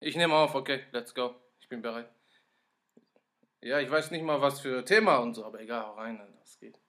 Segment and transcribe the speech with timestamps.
[0.00, 1.34] Ich nehme auf, okay, let's go.
[1.60, 2.08] Ich bin bereit.
[3.60, 6.80] Ja, ich weiß nicht mal, was für Thema und so, aber egal, rein, das geht.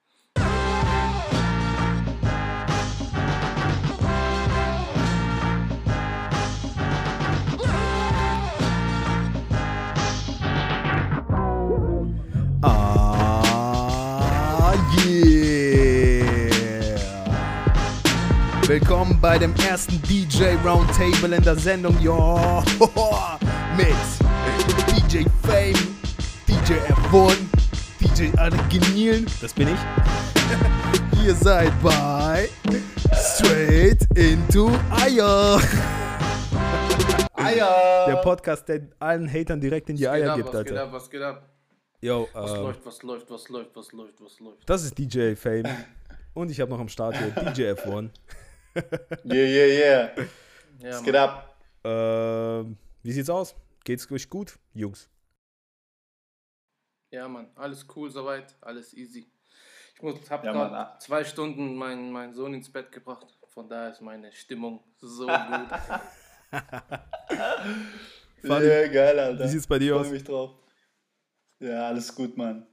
[18.72, 22.64] Willkommen bei dem ersten DJ Roundtable in der Sendung, jo.
[23.76, 23.88] Mit
[24.88, 25.75] DJ Fame,
[26.48, 27.36] DJ F1,
[28.00, 31.21] DJ Argenil, das bin ich.
[31.26, 32.48] Ihr seid bei
[33.14, 35.59] Straight into Eier.
[37.34, 38.06] Eier!
[38.08, 40.72] Der Podcast, der allen Hatern direkt in die Was geht Eier ab, gibt, was geht
[40.72, 40.84] Alter.
[40.84, 41.50] ab, was geht ab?
[42.00, 44.70] Yo, Was ähm, läuft, was läuft, was läuft, was läuft, was läuft?
[44.70, 45.67] das ist DJ Fame.
[46.34, 48.12] Und ich habe noch am Start hier DJ F1.
[49.23, 50.09] Yeah, yeah, yeah.
[50.80, 51.06] Ja, Mann.
[51.06, 51.56] geht ab?
[51.84, 53.56] Ähm, wie sieht's aus?
[53.84, 55.09] Geht's euch gut, Jungs?
[57.12, 59.30] Ja, Mann, alles cool soweit, alles easy.
[59.95, 61.00] Ich muss, hab Ja, grad Mann, ah.
[61.00, 63.28] zwei Stunden meinen meinen Sohn ins Bett gebracht.
[63.50, 65.70] Von daher ist meine Stimmung so gut.
[68.42, 69.44] Fadi, Ja, geil, Alter.
[69.44, 70.10] Wie sieht's bei dir Freu aus?
[70.10, 70.52] mich drauf.
[71.60, 72.66] Ja, alles gut, Mann.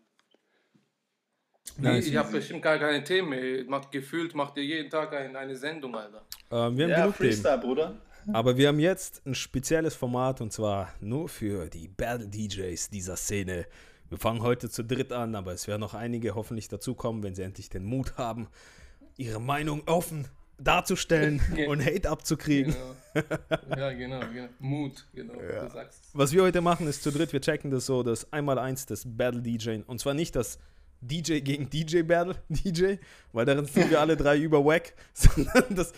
[1.76, 2.06] Nice.
[2.06, 3.68] ich habe bestimmt gar keine Themen.
[3.68, 6.22] Macht, gefühlt macht ihr jeden Tag ein, eine Sendung, Alter.
[6.50, 7.30] Ähm, wir haben Ja, genug Themen.
[7.32, 7.96] Freestyle, Bruder.
[8.32, 13.16] Aber wir haben jetzt ein spezielles Format und zwar nur für die Battle DJs dieser
[13.16, 13.66] Szene.
[14.10, 17.42] Wir fangen heute zu dritt an, aber es werden noch einige hoffentlich dazukommen, wenn sie
[17.42, 18.48] endlich den Mut haben,
[19.16, 20.26] ihre Meinung offen
[20.58, 22.74] darzustellen und Hate abzukriegen.
[23.14, 23.24] Genau.
[23.76, 24.48] ja, genau, genau.
[24.58, 25.34] Mut, genau.
[25.34, 26.10] Du sagst es.
[26.12, 29.40] Was wir heute machen, ist zu dritt, wir checken das so, das Einmaleins des Battle
[29.40, 29.80] DJ.
[29.86, 30.58] Und zwar nicht das
[31.00, 32.96] DJ gegen DJ Battle DJ,
[33.32, 35.92] weil darin sind wir alle drei über Wack, sondern das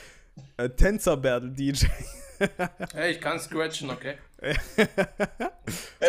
[0.57, 1.87] äh, Tänzer Battle DJ.
[2.95, 4.15] Hey, ich kann scratchen, okay?
[4.41, 4.57] Ey,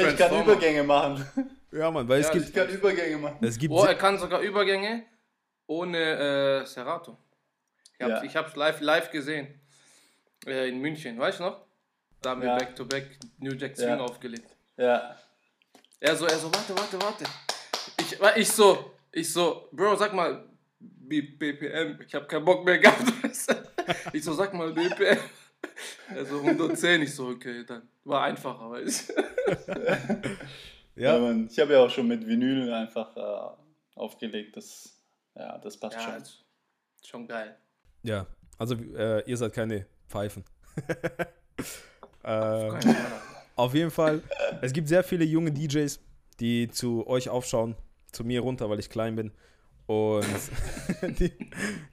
[0.07, 0.41] ich kann.
[0.41, 1.25] Übergänge machen.
[1.73, 3.37] ja, Mann, weil es Ja, gibt, Ich kann Übergänge machen.
[3.45, 5.03] es gibt Oh, er kann sogar Übergänge
[5.67, 7.17] ohne äh, Serato.
[7.99, 8.23] Ich hab's, Ja.
[8.23, 9.59] ich hab's live, live gesehen.
[10.45, 11.65] Äh, in München, weißt du noch?
[12.21, 12.55] Da haben wir Ja.
[12.57, 13.99] Back-to-Back New Jack Swing Ja.
[13.99, 14.55] aufgelegt.
[14.77, 15.17] Ja.
[15.99, 17.25] Er so, er so, warte, warte, warte.
[18.11, 20.43] Ich, ich so, ich so, Bro, sag mal
[20.79, 22.01] B BPM.
[22.05, 23.13] Ich hab keinen Bock mehr gehabt.
[24.13, 25.17] ich so, sag mal BPM.
[26.13, 27.01] Er so, 110.
[27.03, 29.13] Ich so, okay, dann war einfacher, weißt
[30.95, 31.31] ja ja.
[31.49, 34.57] Ich habe ja auch schon mit Vinyl einfach äh, aufgelegt.
[34.57, 34.97] Das,
[35.35, 36.21] ja, das passt Ja, schon.
[36.21, 36.43] ist
[37.03, 37.55] schon geil.
[38.03, 40.43] ja, also äh, ihr seid keine Pfeifen.
[42.23, 42.69] äh.
[43.55, 44.23] Auf jeden Fall,
[44.61, 45.99] es gibt sehr viele junge DJs,
[46.39, 47.75] die zu euch aufschauen,
[48.11, 49.31] zu mir runter, weil ich klein bin.
[49.87, 50.25] Und
[51.19, 51.31] die,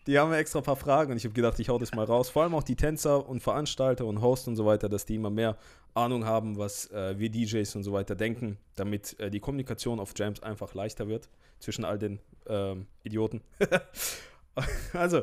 [0.07, 2.05] die haben mir extra ein paar Fragen und ich habe gedacht, ich hau das mal
[2.05, 2.31] raus.
[2.31, 5.31] Vor allem auch die Tänzer und Veranstalter und Hosts und so weiter, dass die immer
[5.31, 5.57] mehr
[5.95, 10.13] Ahnung haben, was äh, wir DJs und so weiter denken, damit äh, die Kommunikation auf
[10.17, 13.43] Jams einfach leichter wird zwischen all den ähm, Idioten.
[14.93, 15.23] also,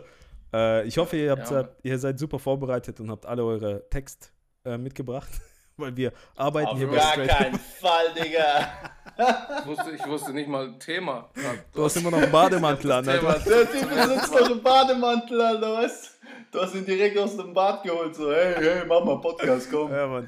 [0.54, 4.34] äh, ich hoffe, ihr, habt, Ja, ihr seid super vorbereitet und habt alle eure Text
[4.66, 5.30] äh, mitgebracht,
[5.78, 7.30] weil wir arbeiten Auf hier bei gar Straight.
[7.30, 8.95] keinen Fall, Digga.
[9.18, 11.30] Ich wusste, ich wusste nicht mal Thema.
[11.74, 13.06] Du hast immer noch einen Bademantel an.
[13.06, 16.16] Der Typ sitzt noch im Bademantel, Alter, weißt du?
[16.52, 19.92] Du hast ihn direkt aus dem Bad geholt, so, hey, hey, mach mal Podcast, komm.
[19.92, 20.28] Ja, Mann.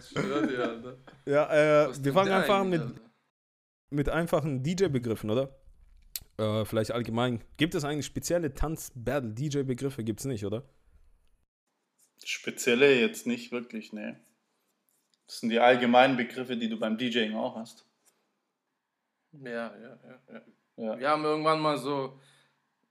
[1.26, 2.84] Ja, äh, wir fangen einfach an mit,
[3.90, 5.56] mit einfachen DJ-Begriffen, oder?
[6.38, 7.42] Äh, vielleicht allgemein.
[7.58, 10.04] Gibt es eigentlich spezielle Tanz-Battle-DJ-Begriffe?
[10.04, 10.64] Gibt es nicht, oder?
[12.24, 14.20] Spezielle jetzt nicht wirklich, ne.
[15.28, 17.87] Das sind die allgemeinen Begriffe, die du beim DJing auch hast.
[19.34, 20.00] Ja, ja, ja,
[20.34, 20.42] ja.
[20.78, 21.00] Ja.
[21.00, 22.20] Wir haben irgendwann mal so,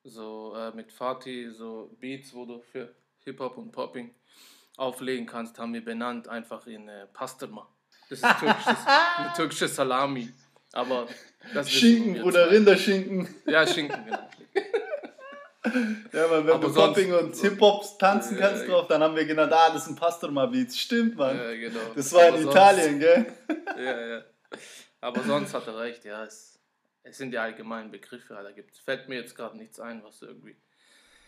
[0.05, 2.93] so äh, mit Fatih so Beats, wo du für
[3.25, 4.13] Hip-Hop und Popping
[4.77, 7.69] auflegen kannst, haben wir benannt einfach in äh, Pastırma.
[8.11, 8.77] Das ist türkisches,
[9.17, 10.33] eine türkische Salami.
[10.73, 11.07] Aber
[11.55, 12.43] das Schinken, zwei.
[12.45, 13.29] Rinderschinken.
[13.47, 14.19] Ja, Schinken, genau.
[16.13, 19.53] Ja, man, wenn Aber du Popping und Hip-Hop tanzen kannst drauf, dann haben wir genannt,
[19.53, 20.79] ah, das sind Pastorma-Beats.
[20.79, 21.37] Stimmt, Mann.
[21.37, 21.81] Ja, genau.
[21.95, 23.27] Das war Aber in sonst- Italien, gell?
[23.77, 24.23] Ja, ja.
[25.07, 26.25] Aber sonst hat er recht, ja.
[26.25, 26.59] Es,
[27.05, 30.57] es sind die allgemeinen Begriffe, da gibt's, fällt mir jetzt gerade nichts ein, was irgendwie.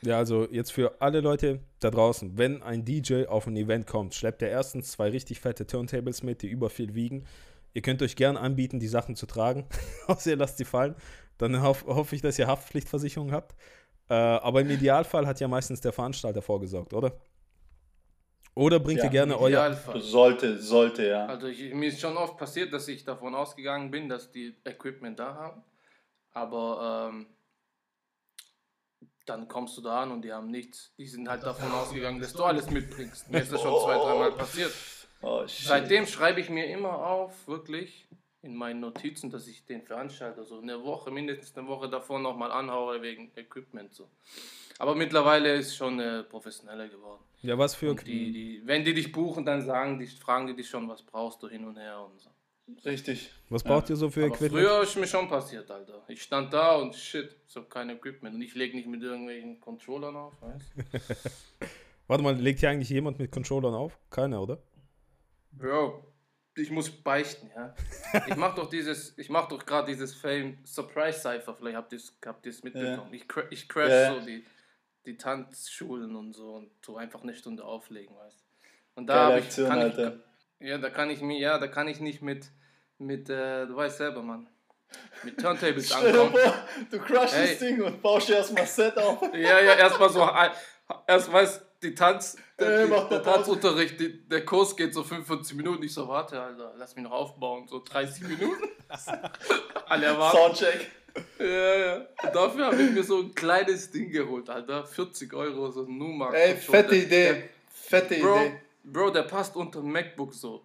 [0.02, 4.16] Ja, also jetzt für alle Leute da draußen, wenn ein DJ auf ein Event kommt,
[4.16, 7.24] schleppt er erstens zwei richtig fette Turntables mit, die über viel wiegen.
[7.72, 9.68] Ihr könnt euch gern anbieten, die Sachen zu tragen,
[10.08, 10.96] außer ihr lasst sie fallen.
[11.36, 13.54] Dann hoff, hoffe ich, dass ihr Haftpflichtversicherung habt.
[14.10, 17.12] Äh, aber im Idealfall hat ja meistens der Veranstalter vorgesorgt, oder?
[18.58, 19.72] Oder bringt Ja, ihr gerne euer.
[20.00, 21.26] Sollte, sollte, ja.
[21.26, 25.16] Also ich, mir ist schon oft passiert, dass ich davon ausgegangen bin, dass die Equipment
[25.16, 25.62] da haben.
[26.32, 27.26] Aber ähm,
[29.26, 30.92] dann kommst du da an und die haben nichts.
[30.98, 33.30] Die sind halt davon ausgegangen, dass du alles mitbringst.
[33.30, 34.72] Mir ist das schon zwei, dreimal passiert.
[35.20, 35.42] Oh.
[35.48, 38.06] Seitdem schreibe ich mir immer auf, wirklich,
[38.40, 42.52] in meinen Notizen, dass ich den Veranstalter so eine Woche, mindestens eine Woche davor nochmal
[42.52, 43.92] anhaue wegen Equipment.
[43.92, 44.08] So.
[44.78, 47.24] Aber mittlerweile ist schon äh, professioneller geworden.
[47.42, 47.94] Ja, was für.
[47.94, 51.42] Die, die, wenn die dich buchen, dann sagen die, fragen die dich schon, was brauchst
[51.42, 52.30] du hin und her und so.
[52.84, 53.30] Richtig.
[53.48, 54.62] Was braucht ihr so für Aber Equipment?
[54.62, 56.02] früher ist mir schon passiert, Alter.
[56.08, 58.34] Ich stand da und shit, so kein Equipment.
[58.34, 60.74] Und ich lege nicht mit irgendwelchen Controllern auf, weißt
[62.08, 63.98] Warte mal, legt hier eigentlich jemand mit Controllern auf?
[64.10, 64.58] Keiner, oder?
[65.52, 66.04] Bro,
[66.56, 67.74] ich muss beichten, ja.
[68.26, 71.96] Ich mach doch dieses, ich mach doch gerade dieses Fame Surprise Cypher, vielleicht habt ihr
[71.98, 73.12] es habt ihr's mitbekommen.
[73.14, 74.14] Ich, cra ich crash Ja.
[74.14, 74.44] so die,
[75.08, 78.44] die Tanzschulen und so und tu einfach eine Stunde auflegen, weißt
[78.94, 80.16] Und da Geile hab ich, Aktion, kann Alter.
[80.60, 82.50] ich, ja, da kann ich mir, ja, da kann ich nicht mit,
[82.98, 84.48] mit, äh, du weißt selber, Mann,
[85.24, 86.32] mit Turntables ankommen.
[86.32, 86.54] vor,
[86.90, 87.48] du crushst Hey.
[87.48, 89.22] das Ding und baust dir erstmal Set auf.
[89.32, 90.28] Ja, ja, erstmal so,
[91.06, 93.22] erst weißt die Tanz, der, Ey, der.
[93.22, 95.82] Tanzunterricht, die, der Kurs geht so 45 Minuten.
[95.84, 98.62] Ich so, warte, Alter, lass mich noch aufbauen, so 30 Minuten.
[99.86, 100.36] Alle erwarten.
[100.56, 100.90] Soundcheck.
[101.38, 101.96] Ja, ja.
[101.96, 104.84] Und dafür habe ich mir so ein kleines Ding geholt, Alter.
[104.84, 106.32] 40 Euro, so ein Numa.
[106.32, 107.50] Ey, fette Idee.
[107.70, 108.60] Fette Bro, Idee.
[108.84, 110.62] Bro, der passt unter ein MacBook so.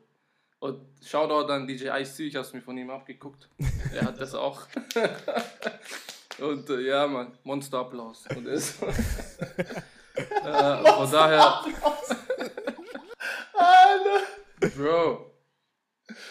[0.60, 3.50] Und Shoutout an DJ IC, ich hab's mir von ihm abgeguckt.
[3.94, 4.62] Er hat das auch.
[6.40, 8.26] Und äh, ja, Mann, Monsterapplaus.
[8.36, 8.82] Und ist.
[10.16, 11.64] äh, von daher,
[13.54, 14.22] Alter.
[14.76, 15.33] Bro,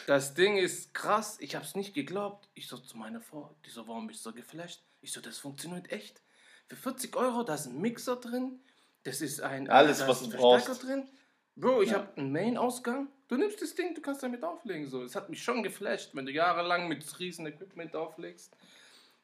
[0.07, 1.37] das Ding ist krass.
[1.41, 2.49] Ich hab's nicht geglaubt.
[2.55, 4.83] Ich so zu meiner Frau, die so, warum bist du so geflasht?
[5.01, 6.21] Ich so, das funktioniert echt.
[6.69, 8.61] Für 40 Euro, da ist ein Mixer drin.
[9.05, 9.69] Das ist ein.
[9.69, 10.83] Alles, da was ist ein du Verstärker brauchst.
[10.85, 11.09] drin.
[11.57, 11.99] Bro, ich Ja.
[11.99, 13.09] hab einen Main-Ausgang.
[13.29, 14.87] Du nimmst das Ding, du kannst damit auflegen.
[14.87, 15.03] So.
[15.03, 18.57] Es hat mich schon geflasht, wenn du jahrelang mit riesen Equipment auflegst.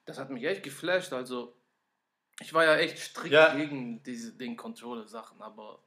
[0.04, 1.12] Das hat mich echt geflasht.
[1.12, 1.54] Also,
[2.40, 3.54] ich war ja echt strikt Ja.
[3.54, 5.80] gegen diese Ding-Controller-Sachen, aber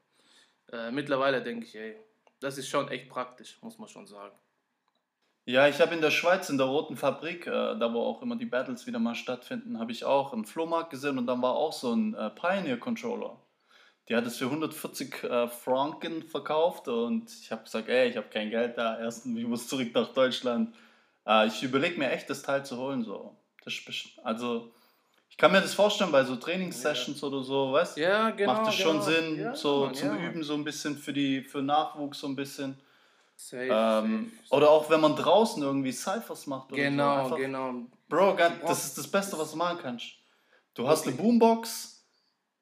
[0.71, 1.97] äh, mittlerweile denke ich, ey,
[2.39, 4.35] das ist schon echt praktisch, muss man schon sagen.
[5.45, 8.35] Ja, ich habe in der Schweiz in der Roten Fabrik, äh, da wo auch immer
[8.35, 11.73] die Battles wieder mal stattfinden, habe ich auch einen Flohmarkt gesehen und dann war auch
[11.73, 13.37] so ein äh, Pioneer-Controller.
[14.07, 18.27] Die hat es für 140 äh, Franken verkauft und ich habe gesagt, ey, ich habe
[18.27, 20.75] kein Geld da, erstens, ich muss zurück nach Deutschland.
[21.25, 23.03] Äh, ich überlege mir echt, das Teil zu holen.
[23.03, 23.35] So.
[23.63, 23.73] Das,
[24.23, 24.71] also,
[25.29, 28.01] ich kann mir das vorstellen bei so Trainingssessions oder so, weißt du?
[28.01, 28.53] Ja, genau.
[28.53, 29.03] Macht es schon genau.
[29.03, 30.29] Sinn, Ja, so Mann, zum ja.
[30.29, 32.79] Üben, so ein bisschen für, die, für Nachwuchs, so ein bisschen.
[33.43, 34.55] Safe, Ähm, safe.
[34.55, 36.71] oder auch wenn man draußen irgendwie Cyphers macht.
[36.71, 37.21] Oder Genau, so.
[37.23, 37.73] Einfach, genau.
[38.07, 40.05] Bro, brauchst- das ist das Beste, was du machen kannst.
[40.75, 41.25] Du hast eine Wirklich.
[41.39, 42.05] Boombox,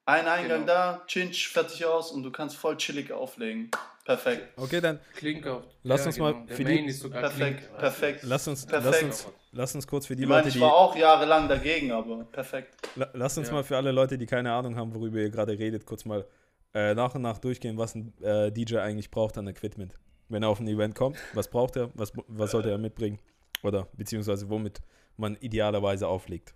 [0.05, 0.67] einen Eingang Genau.
[0.73, 3.69] da, Chinch, fertig aus und du kannst voll chillig auflegen.
[4.05, 5.63] Perfekt, Okay, dann Klinker.
[5.83, 7.77] Lass uns mal Der für die- Main ist sogar perfekt, Klinker.
[7.77, 8.19] perfekt.
[8.23, 9.03] lass uns, lass Perfekt.
[9.03, 10.61] uns, lass uns kurz für die Ich meine, Leute, ich die.
[10.61, 12.73] war auch jahrelang dagegen, aber perfekt.
[12.95, 13.53] La- Lasst uns Ja.
[13.53, 16.25] mal für alle Leute, die keine Ahnung haben, worüber ihr gerade redet, kurz mal
[16.73, 19.93] äh, nach und nach durchgehen, was ein äh, DJ eigentlich braucht an Equipment.
[20.29, 23.19] Wenn er auf ein Event kommt, was braucht er, was, was sollte er mitbringen?
[23.63, 24.81] Oder beziehungsweise womit
[25.17, 26.53] man idealerweise auflegt.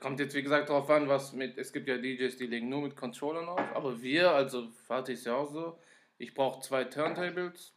[0.00, 1.58] Kommt jetzt wie gesagt darauf an, was mit.
[1.58, 5.26] Es gibt ja DJs, die legen nur mit Controllern auf, aber wir, also Fatih ist
[5.26, 5.78] ja auch so,
[6.16, 7.74] ich brauche zwei Turntables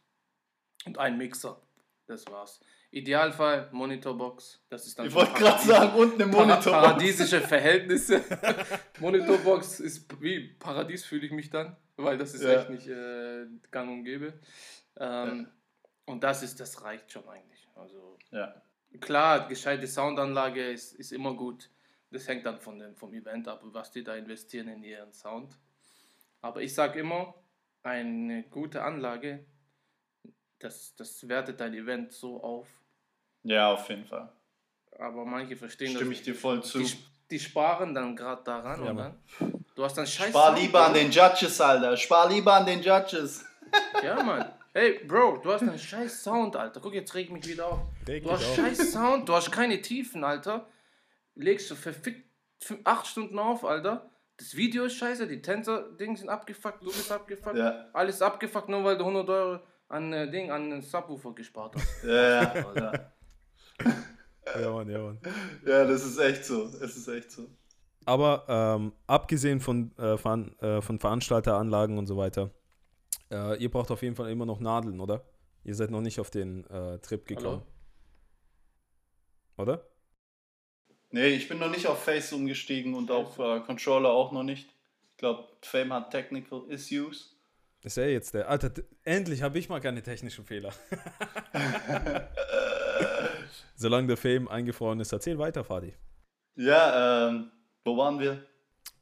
[0.86, 1.60] und einen Mixer.
[2.06, 2.60] Das war's.
[2.94, 4.62] Idealfall Monitorbox.
[4.68, 6.72] Das ist dann Ich wollte gerade sagen, und eine Para Monitor.
[6.72, 8.22] paradiesische Verhältnisse.
[9.00, 12.52] Monitorbox ist wie Paradies fühle ich mich dann, weil das ist Ja.
[12.60, 14.34] echt nicht äh, gang und gäbe.
[14.96, 15.48] Ähm,
[16.06, 17.66] Und das ist, das reicht schon eigentlich.
[17.74, 18.54] Also Ja.
[19.00, 21.70] klar, gescheite Soundanlage ist, ist immer gut.
[22.10, 25.58] Das hängt dann von dem, vom Event ab, was die da investieren in ihren Sound.
[26.42, 27.34] Aber ich sage immer,
[27.82, 29.44] eine gute Anlage,
[30.60, 32.68] das, das wertet dein Event so auf.
[33.44, 34.28] Ja, auf jeden Fall.
[34.98, 36.78] Aber manche verstehen Stimme das ich dir voll zu.
[36.78, 36.92] die,
[37.30, 39.18] die sparen dann gerade daran Ja, dann.
[39.74, 41.96] Du hast dann scheiß Spar Sound, lieber an den Judges, Alter.
[41.96, 43.44] Spar lieber an den Judges.
[44.02, 44.52] Ja, Mann.
[44.72, 46.80] Hey, Bro, du hast einen scheiß Sound, Alter.
[46.80, 47.80] Guck, jetzt reg ich mich wieder auf.
[48.06, 48.54] Du hast auf.
[48.56, 50.66] scheiß Sound, du hast keine Tiefen, Alter.
[51.34, 52.28] Legst du verfickt
[52.62, 54.08] fün- acht Stunden auf, Alter.
[54.36, 57.56] Das Video ist scheiße, die Tänzer-Ding sind abgefuckt, du bist abgefuckt.
[57.56, 57.86] Ja.
[57.92, 62.04] Alles abgefuckt, nur weil du 100 Euro an äh, Ding, an Subwoofer gespart hast.
[62.04, 63.13] Ja, ja, Alter.
[64.60, 65.18] Ja, Mann, ja, Mann.
[65.66, 66.64] ja, das ist echt so.
[66.64, 67.48] Es ist echt so.
[68.04, 72.50] Aber ähm, abgesehen von, äh, Veran äh, von Veranstalteranlagen und so weiter,
[73.30, 75.24] äh, ihr braucht auf jeden Fall immer noch Nadeln, oder?
[75.64, 77.62] Ihr seid noch nicht auf den äh, Trip gekommen.
[79.56, 79.86] Oder?
[81.10, 84.68] Nee, ich bin noch nicht auf Face umgestiegen und auf äh, Controller auch noch nicht.
[85.12, 87.34] Ich glaube, Fame hat Technical Issues.
[87.82, 88.48] Ist er jetzt der?
[88.48, 88.72] Alter,
[89.04, 90.72] endlich habe ich mal keine technischen Fehler.
[93.76, 95.94] Solange der Fame eingefroren ist, erzähl weiter, Fadi.
[96.56, 97.50] Ja, ähm,
[97.84, 98.44] wo waren wir?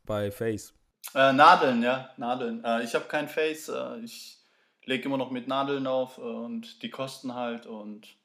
[0.04, 0.74] Bei Face.
[1.14, 2.64] Äh, Nadeln, ja, Nadeln.
[2.64, 3.68] Äh, ich habe kein Face.
[3.68, 4.38] Äh, ich
[4.84, 8.16] lege immer noch mit Nadeln auf und die kosten halt und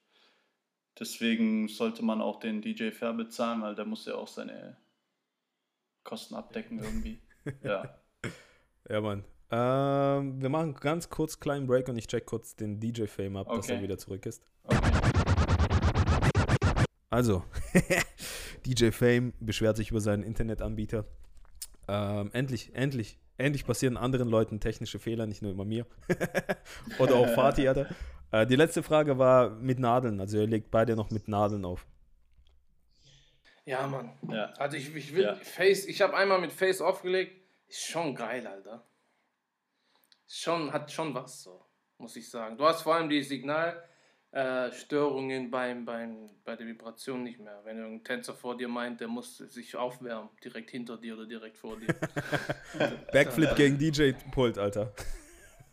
[1.00, 4.78] deswegen sollte man auch den DJ fair bezahlen, weil der muss ja auch seine
[6.04, 7.22] Kosten abdecken irgendwie.
[7.64, 8.00] ja.
[8.90, 9.24] Ja, Mann.
[9.50, 13.70] Ähm, wir machen ganz kurz kleinen Break und ich check kurz den DJ-Fame ab, dass
[13.70, 13.84] er Okay.
[13.84, 14.44] wieder zurück ist.
[14.64, 14.97] Okay.
[17.18, 17.44] Also,
[18.68, 21.04] DJ Fame beschwert sich über seinen Internetanbieter.
[21.88, 25.88] Ähm, endlich, endlich, endlich passieren anderen Leuten technische Fehler, nicht nur immer mir.
[27.00, 27.88] Oder auch Fatih, Alter.
[28.30, 30.22] Äh, die letzte Frage war mit Nadeln.
[30.22, 31.88] Also, ihr legt beide noch mit Nadeln auf.
[33.66, 34.12] Ja, Mann.
[34.30, 34.54] Ja.
[34.60, 35.34] Also ich, ich will Ja.
[35.34, 37.36] Face, ich habe einmal mit Face aufgelegt.
[37.68, 38.86] Ist schon geil, Alter.
[40.28, 41.66] Schon, hat schon was so,
[41.98, 42.58] muss ich sagen.
[42.58, 43.88] Du hast vor allem die Signalstörungen
[44.38, 47.60] äh, Störungen beim, beim, bei der Vibration nicht mehr.
[47.63, 51.58] Wenn irgendein Tänzer vor dir meint, der muss sich aufwärmen, direkt hinter dir oder direkt
[51.58, 51.88] vor dir.
[53.12, 54.94] Backflip gegen DJ-Pult, Alter.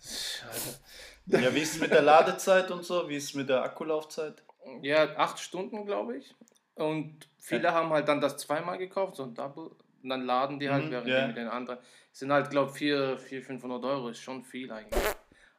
[0.00, 0.80] Scheiße.
[1.26, 3.06] Ja, wie ist es mit der Ladezeit und so?
[3.06, 4.42] Wie ist es mit der Akkulaufzeit?
[4.80, 6.34] Ja, acht Stunden, glaube ich.
[6.74, 9.72] Und viele haben halt dann das zweimal gekauft, so ein Double.
[10.02, 11.20] Und dann laden die halt, Mhm, während ja.
[11.20, 11.80] die mit den anderen.
[12.12, 15.02] Sind halt, glaube ich, 400, 500 Euro, ist schon viel eigentlich.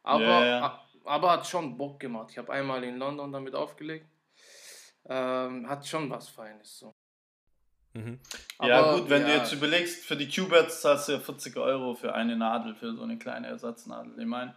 [0.02, 0.85] Aber, Ja, ja.
[1.06, 2.32] Aber hat schon Bock gemacht.
[2.32, 4.08] Ich habe einmal in London damit aufgelegt.
[5.08, 6.80] Ähm, hat schon was Feines.
[6.80, 6.96] So.
[7.94, 8.20] Mhm.
[8.62, 11.56] ja, Aber, gut, wenn du ja, jetzt überlegst, für die Q-Bats zahlst du ja 40
[11.58, 14.20] Euro für eine Nadel, für so eine kleine Ersatznadel.
[14.20, 14.54] Ich meine,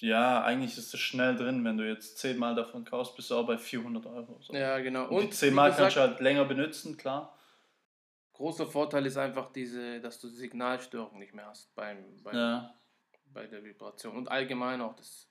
[0.00, 3.36] ja, eigentlich ist es schnell drin, wenn du jetzt 10 Mal davon kaufst, bist du
[3.36, 4.38] auch bei 400 Euro.
[4.40, 4.54] So.
[4.54, 5.08] Ja, genau.
[5.08, 7.36] Und, die Und 10 wie Mal gesagt, kannst du halt länger benutzen, klar.
[8.34, 12.77] großer Vorteil ist einfach diese, dass du Signalstörung nicht mehr hast beim, beim, Ja.
[13.32, 14.16] Bei der Vibration.
[14.16, 15.28] Und allgemein auch, das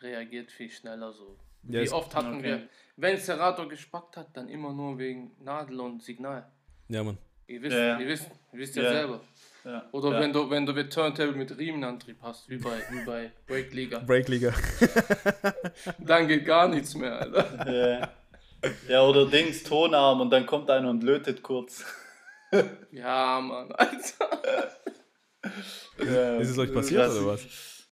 [0.00, 1.36] reagiert viel schneller so.
[1.64, 2.42] Ja, Wie oft hatten Okay.
[2.42, 6.50] wir, wenn Serato gespackt hat, dann immer nur wegen Nadel und Signal.
[6.88, 7.16] Ja, Mann.
[7.46, 7.98] Ihr wisst, Ja.
[7.98, 8.92] Ihr wisst, ihr wisst ja, Ja.
[8.92, 9.20] selber.
[9.64, 9.88] ja.
[9.92, 10.20] Oder ja.
[10.20, 14.52] wenn du wenn du mit Turntable mit Riemenantrieb hast, wie bei, wie bei Breakliga, Breakliga.
[15.98, 17.72] dann geht gar nichts mehr, Alter.
[17.72, 18.08] Ja.
[18.88, 21.84] ja, oder Dings, Tonarm und dann kommt einer und lötet kurz.
[22.92, 24.42] Ja, Mann, Alter.
[25.98, 27.16] Ja, Ist es euch passiert krass.
[27.18, 27.88] oder was?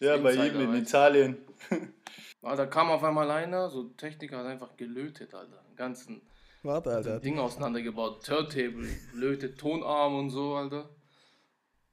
[0.00, 0.74] Ja, bei ihm in weißt du.
[0.76, 1.36] Italien.
[2.42, 5.64] Da kam auf einmal einer, so ein Techniker hat einfach gelötet, Alter.
[5.66, 6.20] Den ganzen
[6.62, 7.18] Warte, Alter.
[7.18, 8.22] Ding auseinandergebaut.
[8.22, 10.90] Turntable, lötet, Tonarm und so, Alter.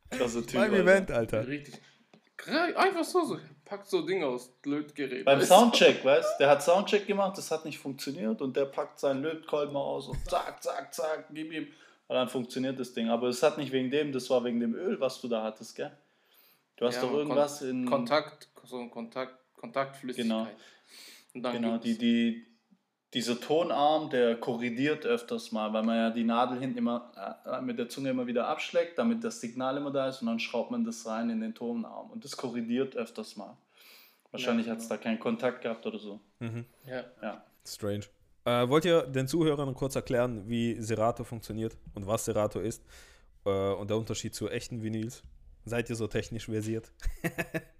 [0.09, 0.55] Krasser Typ.
[0.59, 0.83] Beim Alter.
[0.83, 1.47] Event, Alter.
[1.47, 1.75] Richtig.
[2.75, 3.39] Einfach so, so.
[3.63, 5.23] Packt so Ding aus, Lötgerät.
[5.23, 5.55] Beim weißt du?
[5.55, 9.77] Soundcheck, weißt Der hat Soundcheck gemacht, das hat nicht funktioniert und der packt seinen Lötkolben
[9.77, 11.67] aus und zack, zack, zack, gib ihm.
[12.11, 13.07] Und dann funktioniert das Ding.
[13.09, 15.77] Aber es hat nicht wegen dem, das war wegen dem Öl, was du da hattest,
[15.77, 15.91] gell?
[16.75, 17.85] Du hast Ja, doch Kon- irgendwas in.
[17.85, 20.27] Kontakt, so ein Kontakt, Kontaktflüssigkeit.
[20.27, 20.47] Genau.
[21.33, 22.45] Und dann Genau, die, die,
[23.13, 27.79] dieser Tonarm, der korrigiert öfters mal, weil man ja die Nadel hinten immer äh, mit
[27.79, 30.83] der Zunge immer wieder abschlägt, damit das Signal immer da ist und dann schraubt man
[30.83, 33.55] das rein in den Tonarm und das korrigiert öfters mal.
[34.31, 34.97] Wahrscheinlich Ja, hat es genau.
[34.97, 36.19] da keinen Kontakt gehabt oder so.
[36.39, 36.65] Mhm.
[36.85, 37.05] Ja.
[37.21, 37.41] Ja.
[37.65, 38.07] Strange.
[38.45, 42.83] Äh, wollt ihr den Zuhörern kurz erklären, wie Serato funktioniert und was Serato ist
[43.45, 45.23] äh, und der Unterschied zu echten Vinyls?
[45.65, 46.91] Seid ihr so technisch versiert?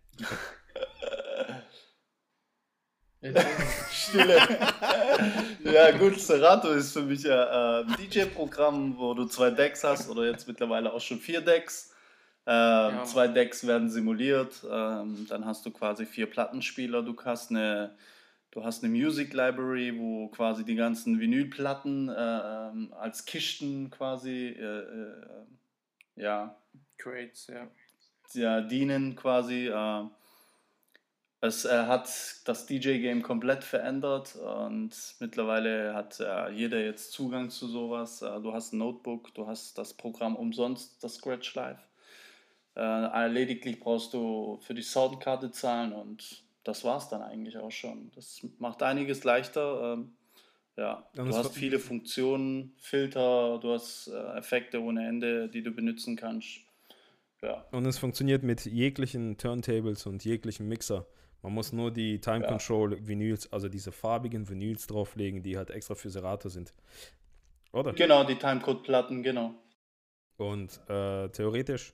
[3.92, 4.38] Stille.
[5.64, 10.10] ja, gut, Serato ist für mich ja äh, ein DJ-Programm, wo du zwei Decks hast
[10.10, 11.92] oder jetzt mittlerweile auch schon vier Decks.
[12.48, 17.96] Ähm, Zwei Decks werden simuliert, ähm, dann hast du quasi vier Plattenspieler, du hast eine,
[18.52, 24.48] du hast eine Music Library, wo quasi die ganzen Vinylplatten äh, ähm, als Kisten quasi
[24.50, 25.46] äh, äh,
[26.16, 26.56] ja,
[26.98, 27.68] Crates, ja.
[28.34, 29.68] ja, dienen quasi.
[29.68, 30.04] Äh,
[31.44, 32.08] es äh, hat
[32.46, 38.22] das DJ-Game komplett verändert und mittlerweile hat äh, jeder jetzt Zugang zu sowas.
[38.22, 41.80] Äh, du hast ein Notebook, du hast das Programm umsonst, das Scratch Live.
[42.76, 48.12] Äh, lediglich brauchst du für die Soundkarte zahlen und das war's dann eigentlich auch schon.
[48.16, 49.94] Das macht einiges leichter.
[49.94, 50.14] Ähm,
[50.78, 55.62] ja, du es hast war- viele Funktionen, Filter, du hast äh, Effekte ohne Ende, die
[55.64, 56.60] du benutzen kannst.
[57.42, 57.66] Ja.
[57.72, 61.08] Und es funktioniert mit jeglichen Turntables und jeglichen Mixer.
[61.42, 62.48] Man muss nur die Time Ja.
[62.48, 66.74] Control Vinyls, also diese farbigen Vinyls drauflegen, die halt extra für Serato sind.
[67.74, 67.94] Oder?
[67.94, 69.56] Genau, die Timecode-Platten, genau.
[70.38, 71.94] Und äh, theoretisch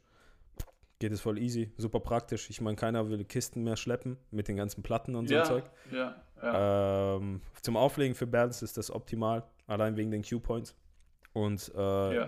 [0.99, 2.49] geht es voll easy, super praktisch.
[2.49, 5.47] Ich meine, keiner will Kisten mehr schleppen mit den ganzen Platten und so ja, ein
[5.47, 5.63] Zeug.
[5.91, 7.15] ja, ja.
[7.15, 10.75] Ähm, zum Auflegen für Bands ist das optimal, allein wegen den Q-Points.
[11.33, 12.27] Und äh, ja.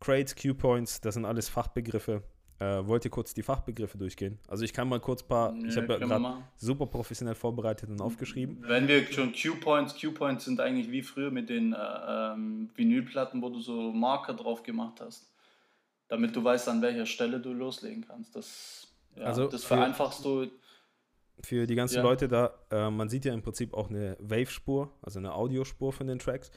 [0.00, 2.22] Crates, Q-Points, das sind alles Fachbegriffe.
[2.58, 4.38] Äh, wollt ihr kurz die Fachbegriffe durchgehen?
[4.46, 8.00] Also ich kann mal kurz ein paar, ich habe ja gerade super professionell vorbereitet und
[8.00, 8.62] aufgeschrieben.
[8.66, 11.76] Wenn wir schon Q-Points, Q-Points sind eigentlich wie früher mit den äh,
[12.08, 15.31] ähm, Vinylplatten, wo du so Marker drauf gemacht hast,
[16.12, 18.36] damit du weißt, an welcher Stelle du loslegen kannst.
[18.36, 18.78] Das
[19.16, 20.46] Ja, Also das für- vereinfachst du.
[21.42, 22.02] Für die ganzen Ja.
[22.02, 26.06] Leute da, äh, man sieht ja im Prinzip auch eine Wave-Spur, also eine Audiospur von
[26.06, 26.50] den Tracks.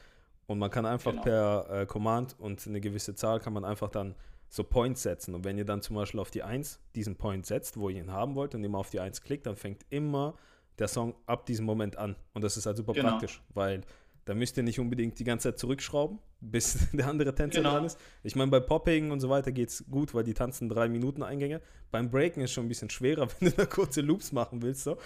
[0.46, 1.22] Und man kann einfach Genau.
[1.22, 4.14] per äh, Command und eine gewisse Zahl kann man einfach dann
[4.48, 5.34] so Points setzen.
[5.34, 8.12] Und wenn ihr dann zum Beispiel auf die 1 diesen Point setzt, wo ihr ihn
[8.12, 10.34] haben wollt und immer auf die 1 klickt, dann fängt immer
[10.78, 12.14] der Song ab diesem Moment an.
[12.32, 13.08] Und das ist halt super Genau.
[13.10, 13.80] praktisch, weil
[14.26, 17.70] da müsst ihr nicht unbedingt die ganze Zeit zurückschrauben, bis der andere Tänzer Genau.
[17.72, 17.98] dran ist.
[18.22, 21.22] Ich meine, bei Popping und so weiter geht es gut, weil die tanzen drei Minuten
[21.22, 21.62] Eingänge.
[21.90, 24.84] Beim Breaken ist schon ein bisschen schwerer, wenn du da kurze Loops machen willst.
[24.84, 24.98] So.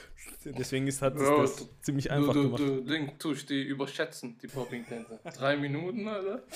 [0.44, 2.60] Deswegen ist halt das, Bro, das ziemlich Du, einfach du, gemacht.
[2.62, 5.20] du, Ding, tust die überschätzen, die Popping-Tänzer.
[5.36, 6.42] Drei Minuten, Alter.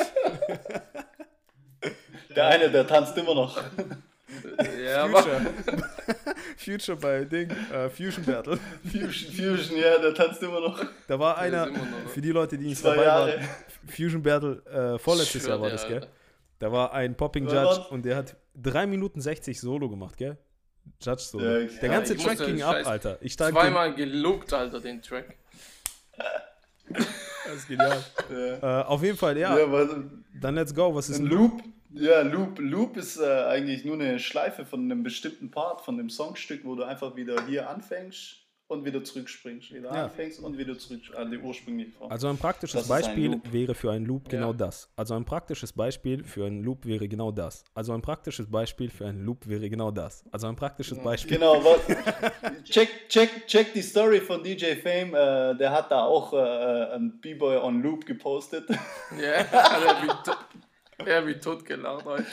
[2.35, 3.62] Der eine, der tanzt immer noch.
[4.85, 5.25] Ja, aber
[6.56, 6.96] Future.
[6.98, 8.58] Bei Ding, äh, Fusion Battle.
[8.84, 10.84] Fusion, Fusion, ja, der tanzt immer noch.
[11.06, 13.32] Da war Der einer, noch- für die Leute, die nicht dabei Jahre.
[13.38, 13.48] waren,
[13.88, 16.06] Fusion Battle, äh, vorletztes Schwör Jahr war das, gell?
[16.58, 17.78] Da war ein Popping Judge was?
[17.88, 20.38] und der hat 3 Minuten 60 Solo gemacht, gell?
[21.02, 21.44] Judge Solo.
[21.44, 23.18] Ja, der ja, ganze Track ging ab, scheiß- Alter.
[23.20, 25.36] Ich Zweimal gelobt, Alter, den Track.
[26.88, 28.02] Das ist genial.
[28.30, 28.80] Ja.
[28.80, 29.56] äh, auf jeden Fall, ja.
[29.58, 29.88] Ja,
[30.40, 30.94] Dann let's go.
[30.94, 31.62] Was ist ein ein Loop,
[31.94, 36.10] ja, Loop, Loop ist äh, eigentlich nur eine Schleife von einem bestimmten Part von dem
[36.10, 39.72] Songstück, wo du einfach wieder hier anfängst und wieder zurückspringst.
[39.74, 40.04] Wieder Ja.
[40.04, 42.10] anfängst und wieder zurück an die ursprüngliche Form.
[42.10, 43.52] Also ein praktisches Das ein Beispiel Loop.
[43.52, 44.52] wäre für einen Loop genau Ja.
[44.56, 44.88] das.
[44.96, 47.62] Also ein praktisches Beispiel für einen Loop wäre genau das.
[47.74, 50.24] Also ein praktisches Beispiel für einen Loop wäre genau das.
[50.32, 51.36] Also ein praktisches Beispiel.
[51.36, 51.80] Genau, was,
[52.64, 56.36] check, check, check die Story von DJ Fame, äh, der hat da auch äh,
[56.94, 58.64] einen B-Boy on Loop gepostet.
[59.20, 59.44] Ja,
[60.24, 60.32] to
[61.06, 62.26] ja, wie tot gelacht heute.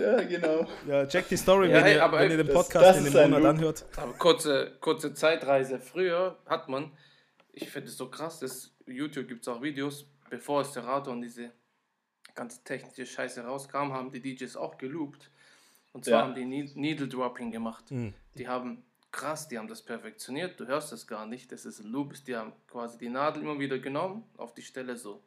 [0.00, 0.66] ja, genau.
[0.86, 2.98] Ja, check die Story, Ja, wenn, hey, ihr, aber wenn ihr den das- Podcast das
[2.98, 3.50] in ist dem Monat Loop.
[3.56, 3.84] anhört.
[3.96, 5.78] Aber kurze, kurze Zeitreise.
[5.78, 6.92] Früher hat man,
[7.52, 11.50] ich finde es so krass, dass YouTube gibt es auch Videos, bevor Serato und diese
[12.34, 15.30] ganze technische Scheiße rauskam, haben die DJs auch geloopt.
[15.92, 16.22] Und zwar Ja.
[16.26, 17.90] haben die Ne- Needle Dropping gemacht.
[17.90, 18.14] Mhm.
[18.34, 20.60] Die haben krass, die haben das perfektioniert.
[20.60, 22.12] Du hörst das gar nicht, das ist ein Loop.
[22.26, 25.22] Die haben quasi die Nadel immer wieder genommen, auf die Stelle so,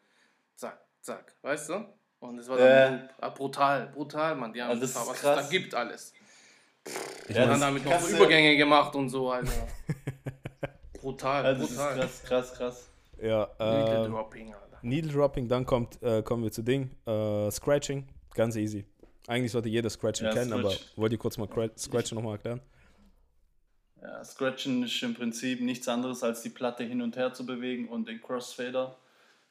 [0.55, 1.85] zack, zack, weißt du?
[2.21, 3.09] Und es war dann Loop.
[3.19, 4.53] Ah, brutal, brutal, Mann.
[4.53, 5.49] Die haben Also das was ist es da krass.
[5.49, 6.13] gibt alles.
[7.27, 9.51] Ich Ja, dann damit noch so Übergänge gemacht und so, Alter.
[11.01, 11.95] brutal, Also das ist brutal.
[11.97, 12.89] krass, krass, krass.
[13.21, 14.77] ja, Needle äh, Dropping, Alter.
[14.83, 16.91] Needle Dropping, dann kommt, äh, kommen wir zu Ding.
[17.05, 18.85] Äh, Scratching, ganz easy.
[19.27, 20.91] Eigentlich sollte jeder Scratching Ja, kennen, aber Scratch.
[20.95, 22.61] wollt ihr kurz mal Cra- Scratchen nochmal erklären?
[24.01, 27.87] Ja, Scratchen ist im Prinzip nichts anderes als die Platte hin und her zu bewegen
[27.89, 28.95] und den Crossfader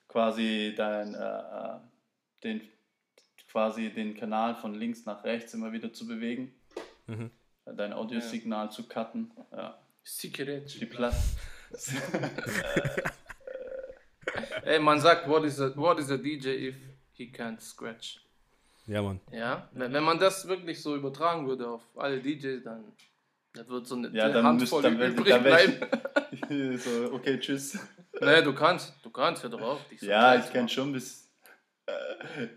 [0.09, 1.77] quasi dein, äh, äh,
[2.45, 2.61] den,
[3.51, 6.55] quasi den Kanal von links nach rechts immer wieder zu bewegen,
[7.07, 7.31] Mhm.
[7.65, 9.31] dein Audiosignal zu cutten.
[9.53, 10.81] Ja, Secret.
[10.81, 11.17] die Platte.
[14.65, 16.77] Ey, man sagt, what is, a, what is a DJ if
[17.13, 18.21] he can't scratch?
[18.87, 19.21] Ja, Mann.
[19.33, 22.85] Ja, wenn, wenn man das wirklich so übertragen würde auf alle DJs, dann,
[23.53, 25.75] dann wird so eine Ja, dann Handvoll müsst- dann übrig dann bleiben.
[26.79, 27.79] so, okay, tschüss.
[28.21, 29.89] Nee, du kannst, du kannst, hör doch auf.
[29.89, 30.69] dich so Ja, ich kann machen.
[30.69, 31.20] schon bis.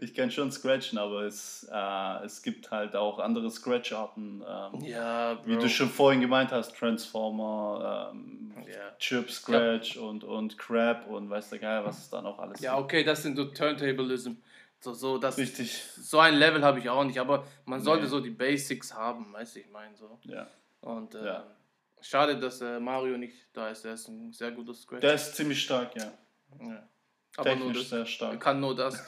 [0.01, 4.43] Ich kann schon scratchen, aber es, äh, es gibt halt auch andere Scratch-Arten.
[4.47, 5.45] Ähm, Ja, Bro.
[5.47, 8.95] Wie du schon vorhin gemeint hast, Transformer, ähm, Ja.
[8.99, 12.77] Chip Scratch und, und Crab und weiß der Geil, was es da noch alles Ja,
[12.77, 14.33] okay, das sind so Turntablism.
[14.79, 15.81] So, so, das, Richtig.
[15.95, 18.09] so ein Level habe ich auch nicht, aber man sollte Nee.
[18.09, 20.19] so die Basics haben, weißt du, ich meine so.
[20.23, 20.45] Ja.
[20.81, 21.43] Und äh, Ja.
[22.01, 24.99] schade, dass äh, Mario nicht da ist, er ist ein sehr guter Scratch.
[25.01, 26.11] Der ist ziemlich stark, ja.
[26.59, 26.83] ja.
[27.37, 28.39] Aber nur Technisch das, sehr stark.
[28.39, 29.03] kann nur das.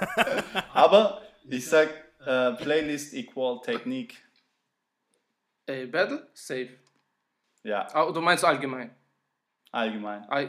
[0.72, 1.88] Aber ich sag,
[2.24, 4.16] äh, Playlist equal Technik.
[5.66, 6.28] Ey, Battle?
[6.32, 6.70] Safe.
[7.62, 8.94] Ja, Ah, du meinst allgemein?
[9.72, 10.24] allgemein.
[10.32, 10.48] I,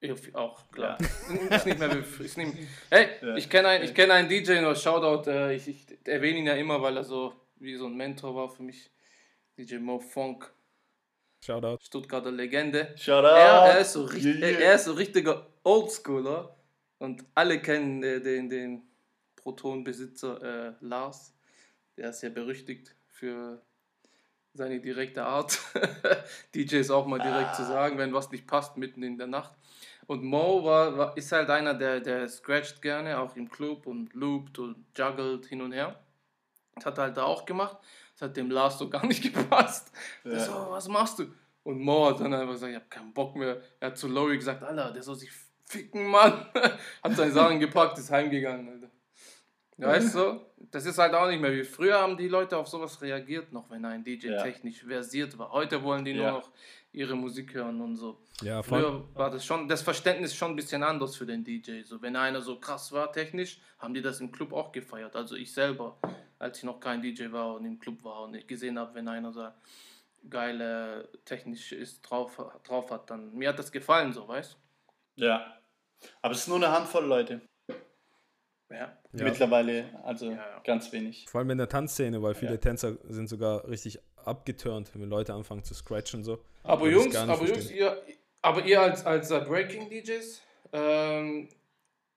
[0.00, 0.96] ich, auch, klar.
[1.00, 1.56] Ja.
[1.56, 2.54] Ist nicht mehr ist nicht,
[2.88, 3.36] hey, Ja.
[3.36, 6.54] ich kenne einen, ich kenn einen DJ, nur Shoutout, äh, ich, ich erwähne ihn ja
[6.54, 8.90] immer, weil er so wie so ein Mentor war für mich.
[9.58, 10.50] DJ Mo Funk,
[11.40, 11.78] Shoutout.
[11.82, 12.94] Stuttgarter Legende.
[12.96, 13.24] Shout out.
[13.24, 14.60] Er, er, ist so richtig, Yeah, yeah.
[14.60, 16.56] er ist so richtiger Oldschooler
[16.98, 18.82] und alle kennen äh, den, den
[19.36, 21.34] Proton-Besitzer äh, Lars.
[21.96, 23.62] Der ist ja berüchtigt für
[24.54, 25.58] seine direkte Art,
[26.54, 29.52] DJs auch mal direkt zu sagen, wenn was nicht passt, mitten in der Nacht.
[30.06, 34.14] Und Mo war, war, ist halt einer, der, der scratcht gerne, auch im Club und
[34.14, 35.98] loopt und juggelt hin und her.
[36.74, 37.78] Das hat er halt da auch gemacht.
[38.18, 39.92] Das hat dem Lars so gar nicht gepasst.
[40.24, 40.40] Der Ja.
[40.40, 41.26] so, was machst du?
[41.62, 43.60] Und Mo hat dann einfach gesagt, ich hab keinen Bock mehr.
[43.78, 45.30] Er hat zu Lowry gesagt, Alter, der soll sich
[45.66, 46.46] ficken, Mann.
[47.02, 48.90] hat seine Sachen gepackt, ist heimgegangen, Alter.
[49.76, 50.40] Weißt du?
[50.72, 53.70] Das ist halt auch nicht mehr wie früher haben die Leute auf sowas reagiert, noch
[53.70, 54.42] wenn ein DJ Ja.
[54.42, 55.52] technisch versiert war.
[55.52, 56.32] Heute wollen die nur Ja.
[56.32, 56.50] noch
[56.90, 58.18] ihre Musik hören und so.
[58.42, 58.80] Ja, voll.
[58.82, 61.82] Früher war das schon, das Verständnis schon ein bisschen anders für den DJ.
[61.84, 65.14] So, wenn einer so krass war technisch, haben die das im Club auch gefeiert.
[65.14, 65.96] Also ich selber
[66.38, 69.08] als ich noch kein DJ war und im Club war und ich gesehen habe, wenn
[69.08, 69.48] einer so
[70.28, 74.56] geile technisch ist, drauf, drauf hat, dann mir hat das gefallen, so, weißt
[75.16, 75.54] Ja.
[76.22, 77.40] Aber es ist nur eine Handvoll Leute.
[78.70, 78.98] Ja.
[79.12, 79.24] Ja.
[79.24, 80.60] Mittlerweile, also Ja, ja.
[80.64, 81.26] ganz wenig.
[81.28, 82.56] Vor allem in der Tanzszene, weil viele Ja.
[82.58, 86.44] Tänzer sind sogar richtig abgeturnt, wenn Leute anfangen zu scratchen so.
[86.62, 87.78] Aber Jungs, aber Jungs, verstehen.
[87.78, 88.02] ihr,
[88.42, 91.48] aber ihr als, als äh, Breaking DJs, ähm,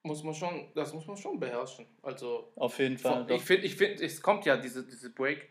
[0.02, 1.86] muss man schon, das muss man schon beherrschen.
[2.02, 3.24] Also Auf jeden Fall.
[3.26, 5.48] Von, ich finde, ich find, es kommt ja diese, diese Break,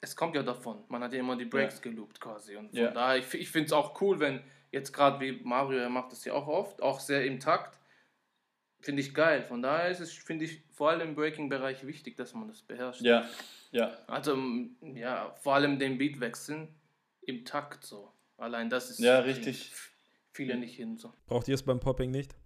[0.00, 0.84] es kommt ja davon.
[0.88, 2.56] Man hat ja immer die Breaks geloopt quasi.
[2.56, 2.90] Und von Ja.
[2.90, 6.24] daher, ich, ich finde es auch cool, wenn jetzt gerade wie Mario, er macht das
[6.24, 7.78] ja auch oft, auch sehr im Takt.
[8.80, 9.42] Finde ich geil.
[9.42, 13.00] Von daher ist es, finde ich, vor allem im Breaking-Bereich wichtig, dass man das beherrscht.
[13.00, 13.28] ja,
[13.72, 13.96] ja.
[14.06, 14.38] Also,
[14.94, 16.68] ja, vor allem den Beat wechseln
[17.22, 18.12] im Takt so.
[18.36, 19.00] Allein das ist.
[19.00, 19.72] Ja, richtig.
[20.32, 21.12] Viele nicht hin so.
[21.26, 22.36] Braucht ihr es beim Popping nicht?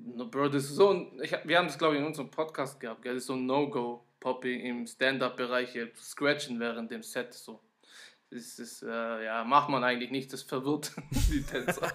[0.00, 2.78] No, Bro, das ist so ein, ich, wir haben das glaube ich in unserem Podcast
[2.80, 3.14] gehabt, gell?
[3.14, 7.60] das ist so ein No-Go, Popping im Stand-Up-Bereich, äh, scratchen während dem Set so.
[8.30, 11.90] Das ist, äh, ja, macht man eigentlich nicht, das verwirrt die Tänzer.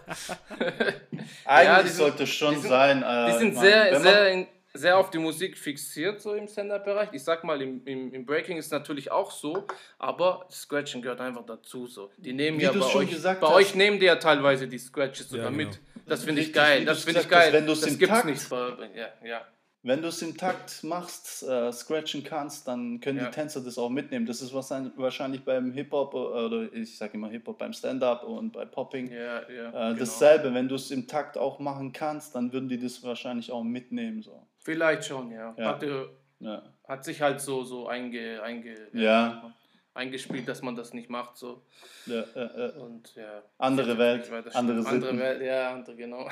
[0.50, 0.98] Eigentlich
[1.46, 3.04] Ja, die sollte es schon die sind- sein.
[3.04, 7.10] Äh, Die sind sehr, man- sehr, in, sehr auf die Musik fixiert, so im Stand-Up-Bereich.
[7.14, 9.66] Ich sag mal, im, im, im Breaking ist natürlich auch so,
[10.00, 11.86] aber Scratchen gehört einfach dazu.
[11.88, 12.10] So.
[12.18, 13.44] Die nehmen Wie ja bei euch, bei hast.
[13.44, 15.70] euch nehmen die ja teilweise die Scratches sogar Ja, genau.
[15.70, 15.80] mit.
[16.08, 17.54] Das finde ich geil, das finde ich hast, geil.
[17.54, 19.42] wenn du's das im gibt's Takt- nicht ja, ja.
[19.86, 23.26] Wenn du es im Takt machst, äh, scratchen kannst, dann können Ja.
[23.26, 24.26] die Tänzer das auch mitnehmen.
[24.26, 28.54] Das ist wahrscheinlich- wahrscheinlich beim Hip-Hop äh, oder ich sage immer Hip-Hop beim Stand-Up und
[28.54, 29.94] bei Popping Ja, ja, äh, genau.
[30.00, 30.54] dasselbe.
[30.54, 34.22] Wenn du es im Takt auch machen kannst, dann würden die das wahrscheinlich auch mitnehmen.
[34.24, 34.48] So.
[34.64, 35.54] Vielleicht schon, ja.
[35.58, 35.66] Ja.
[35.66, 36.06] Hat, äh,
[36.40, 36.64] Ja.
[36.88, 39.54] hat sich halt so, so einge, einge, Ja.
[39.94, 41.38] eingespielt, dass man das nicht macht.
[41.38, 41.64] So.
[42.06, 42.72] Ja, äh, äh.
[42.80, 43.44] Und, ja.
[43.58, 45.18] Andere Welt, andere andere.
[45.20, 46.28] Welt, ja, andere, genau.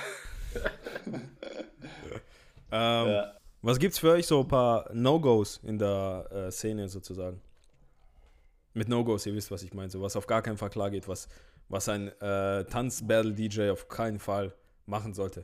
[2.74, 3.34] Ähm, Ja.
[3.64, 7.42] Was gibt's für euch so ein paar No-Gos in der äh, Szene sozusagen?
[8.74, 11.08] Mit No-Gos, ihr wisst, was ich meine, so was auf gar keinen Fall klar geht,
[11.08, 11.28] was,
[11.70, 15.44] was ein äh, Tanz-Battle-DJ auf keinen Fall machen sollte.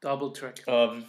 [0.00, 0.62] Double Track.
[0.66, 1.02] Äh,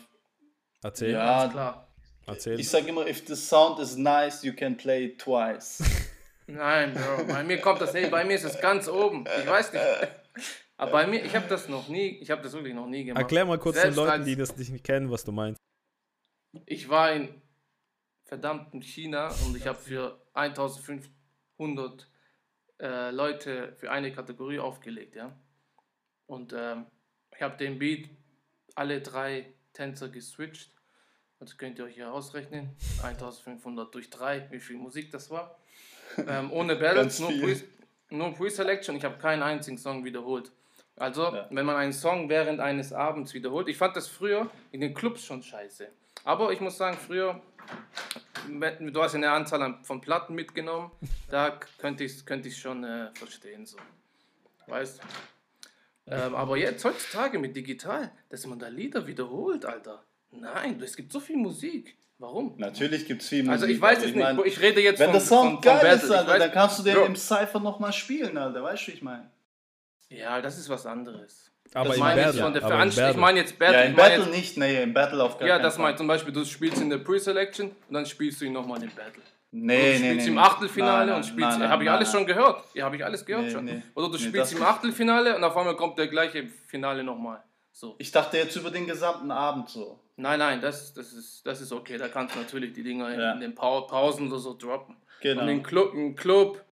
[0.83, 1.41] Erzähl, Ja.
[1.41, 1.87] Ganz klar.
[2.27, 2.59] erzähl.
[2.59, 5.83] ich sage immer, if the sound is nice, you can play it twice.
[6.47, 9.25] Nein, Bro, bei mir kommt das, hey, bei mir ist es ganz oben.
[9.41, 9.83] Ich weiß nicht.
[10.77, 13.21] Aber bei mir, ich habe das noch nie, ich habe das wirklich noch nie gemacht.
[13.21, 15.59] Erklär mal kurz Selbst den Leuten, die das nicht kennen, was du meinst.
[16.65, 17.41] Ich war in
[18.25, 22.07] verdammten China und ich habe für 1500
[22.79, 25.35] äh, Leute für eine Kategorie aufgelegt, ja.
[26.27, 26.85] Und ähm,
[27.35, 28.09] ich habe den Beat
[28.75, 30.71] alle drei Tänzer geswitcht.
[31.39, 32.69] Das könnt ihr euch hier ausrechnen.
[33.03, 35.57] 1500 durch 3, wie viel Musik das war.
[36.25, 37.47] Ähm, ohne Balance, Ganz nur.
[37.53, 37.63] Pre-
[38.09, 38.95] nur Pre-Selection.
[38.95, 40.51] Ich habe keinen einzigen Song wiederholt.
[40.95, 41.47] Also, Ja.
[41.51, 45.23] wenn man einen Song während eines Abends wiederholt, ich fand das früher in den Clubs
[45.25, 45.89] schon scheiße.
[46.23, 47.39] Aber ich muss sagen, früher,
[48.47, 50.89] wenn- du hast ja eine Anzahl an- von Platten mitgenommen,
[51.29, 53.65] da könnte ich es könnte ich schon äh, verstehen.
[53.65, 53.77] So.
[54.65, 55.01] Weißt
[56.07, 60.03] ähm, Aber jetzt heutzutage mit digital, dass man da Lieder wiederholt, Alter.
[60.31, 61.97] Nein, es gibt so viel Musik.
[62.19, 62.55] Warum?
[62.57, 63.51] Natürlich gibt es viel Musik.
[63.51, 64.23] Also ich weiß aber es nicht.
[64.23, 65.93] mein, ich rede jetzt Wenn von, der Sound von, geil Battle.
[65.95, 68.63] ist, Ich Alter, weiß- dann kannst du den Bro, im Cypher nochmal spielen, Alter.
[68.63, 69.29] Weißt du, wie ich meine?
[70.09, 71.51] Ja, das ist was anderes.
[71.73, 73.15] Aber das meine ich Battle, von der aber im Veranstalt.
[73.15, 73.75] Ich meine jetzt Battle.
[73.75, 75.83] Ja, ich im meine Battle jetzt, nicht, nee, im Battle auf gar ja, das Fall.
[75.83, 78.89] meint zum Beispiel, du spielst in der Pre-Selection und dann spielst du ihn nochmal im
[78.89, 79.21] Battle.
[79.51, 80.31] Nee, du nee, spielst nee.
[80.33, 80.37] im.
[80.37, 81.49] Achtelfinale Nein, und nein, spielst.
[81.51, 82.17] nein, nein, Habe ich alles nein.
[82.19, 82.63] schon gehört.
[82.73, 83.65] Ja, habe ich alles gehört Nee, schon.
[83.65, 83.81] nee.
[83.95, 84.61] Oder du Nee, spielst im.
[84.63, 87.41] Achtelfinale und auf einmal kommt der gleiche Finale nochmal.
[87.71, 87.95] So.
[87.99, 89.99] Ich dachte jetzt über den gesamten Abend so.
[90.17, 91.97] Nein, nein, das, das, ist, das ist okay.
[91.97, 93.31] Da kannst du natürlich die Dinger in- Ja.
[93.33, 94.97] in den Pau Pausen oder so droppen.
[95.21, 95.43] Genau.
[95.43, 96.63] Und im Club, im Club,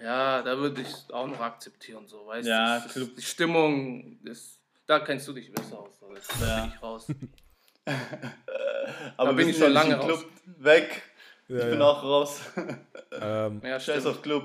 [0.00, 2.06] ja, da würde ich es auch noch akzeptieren.
[2.08, 2.50] So, weißt du?
[2.50, 3.14] Ja, Das Club.
[3.16, 6.00] Die Stimmung, das, da kennst du dich besser aus.
[6.40, 6.60] Da Ja.
[6.64, 7.06] bin ich raus.
[9.16, 11.02] Aber da bin ich schon lange Club weg.
[11.48, 11.86] Ja, ich bin ja.
[11.86, 12.40] auch raus.
[13.20, 14.44] Ähm, Ja, Scheiß auf Club.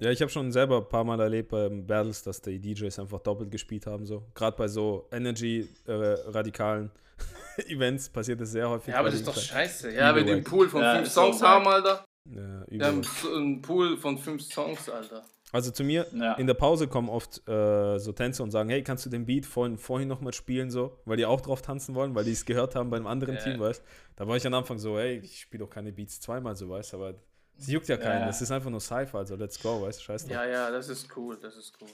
[0.00, 3.20] ja, ich habe schon selber ein paar Mal erlebt beim Battles, dass die DJs einfach
[3.20, 4.06] doppelt gespielt haben.
[4.06, 4.24] So.
[4.34, 6.90] Gerade bei so Energy-radikalen
[7.68, 8.88] Events passiert das sehr häufig.
[8.88, 9.92] Ja, aber bei das ist doch scheiße.
[9.94, 12.04] Ja, wenn die einen Pool von Ja, fünf Songs haben, Alter.
[12.28, 13.36] Ja, Wir haben übel.
[13.36, 15.24] einen Pool von fünf Songs, Alter.
[15.52, 16.32] Also zu mir Ja.
[16.34, 19.44] in der Pause kommen oft äh, so Tänzer und sagen, hey, kannst du den Beat
[19.44, 22.74] vorhin, vorhin nochmal spielen, so, weil die auch drauf tanzen wollen, weil die es gehört
[22.74, 23.42] haben bei einem anderen Ja.
[23.42, 23.82] Team, weißt
[24.16, 26.94] Da war ich am Anfang so, hey, ich spiele doch keine Beats zweimal, so, weißt
[26.94, 27.14] aber
[27.58, 28.26] es juckt ja keinen, Ja.
[28.26, 30.32] das ist einfach nur Cypher, also let's go, weißt du, scheiß drauf.
[30.32, 31.88] Ja, ja, das ist cool, das ist cool.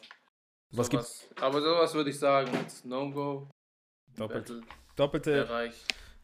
[0.70, 1.20] Was gibt's?
[1.28, 3.50] Sowas- Aber sowas würde ich sagen, jetzt No-Go,
[4.16, 4.52] Doppelt,
[4.94, 5.46] doppelte,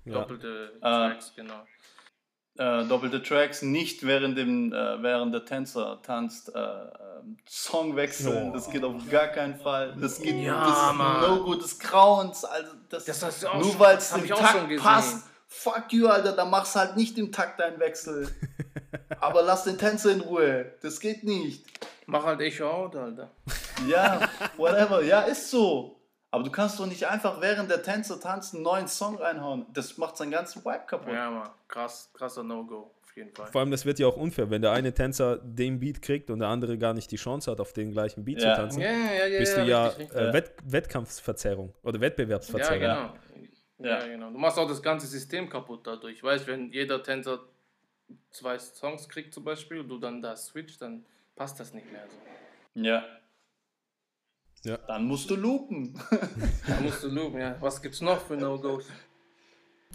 [0.05, 0.13] ja.
[0.21, 1.09] doppelte Ah.
[1.09, 1.65] Tracks, genau.
[2.57, 6.55] Äh, doppelte Tracks nicht während, dem, äh, während der Tänzer tanzt.
[6.55, 8.53] Äh, ähm, Song wechseln, Oh.
[8.55, 9.97] das geht auf gar keinen Fall.
[10.01, 11.21] Das geht Ja, das ist Mann.
[11.23, 12.45] No-Go des Grauens.
[12.45, 14.69] Also das, Das hast du auch nur schon- weil es im ich auch Takt schon
[14.69, 14.85] gesehen.
[14.85, 18.29] passt, fuck you, Alter, dann machst halt nicht im Takt deinen Wechsel.
[19.21, 20.75] Aber lass den Tänzer in Ruhe.
[20.81, 21.65] Das geht nicht.
[22.07, 23.31] Mach halt Echo out, Alter.
[23.89, 24.21] Ja,
[24.57, 25.03] whatever.
[25.03, 25.94] Ja, ist so.
[26.35, 29.67] Aber du kannst doch nicht einfach während der Tänzer tanzen einen neuen Song reinhauen.
[29.73, 31.13] Das macht seinen ganzen Vibe kaputt.
[31.13, 31.49] Ja, Mann.
[31.69, 32.91] Krass, krasser No-Go.
[33.05, 33.47] Auf jeden Fall.
[33.53, 36.41] Vor allem, das wird ja auch unfair, wenn der eine Tänzer den Beat kriegt und
[36.41, 38.55] der andere gar nicht die Chance hat, auf den gleichen Beat Ja.
[38.57, 38.81] zu tanzen.
[38.81, 40.21] Ja, ja, ja, bist ja, du ja richtig, richtig.
[40.21, 42.81] äh, Wett Wettkampfverzerrung oder Ja, Wettbewerbsverzerrung.
[42.81, 43.15] genau.
[43.79, 43.99] Ja.
[44.01, 44.07] Ja.
[44.07, 44.31] genau.
[44.31, 46.21] Du machst auch das ganze System kaputt dadurch.
[46.23, 47.39] Weißt wenn jeder Tänzer
[48.33, 51.05] zwei Songs kriegt zum Beispiel und du dann da switcht, dann
[51.37, 52.81] passt das nicht mehr so.
[52.83, 53.05] Ja.
[54.65, 54.79] Ja.
[54.87, 55.95] Dann musst du loopen.
[56.67, 57.57] Da musst du loopen, ja.
[57.61, 58.87] Was gibt's noch für No-Gos?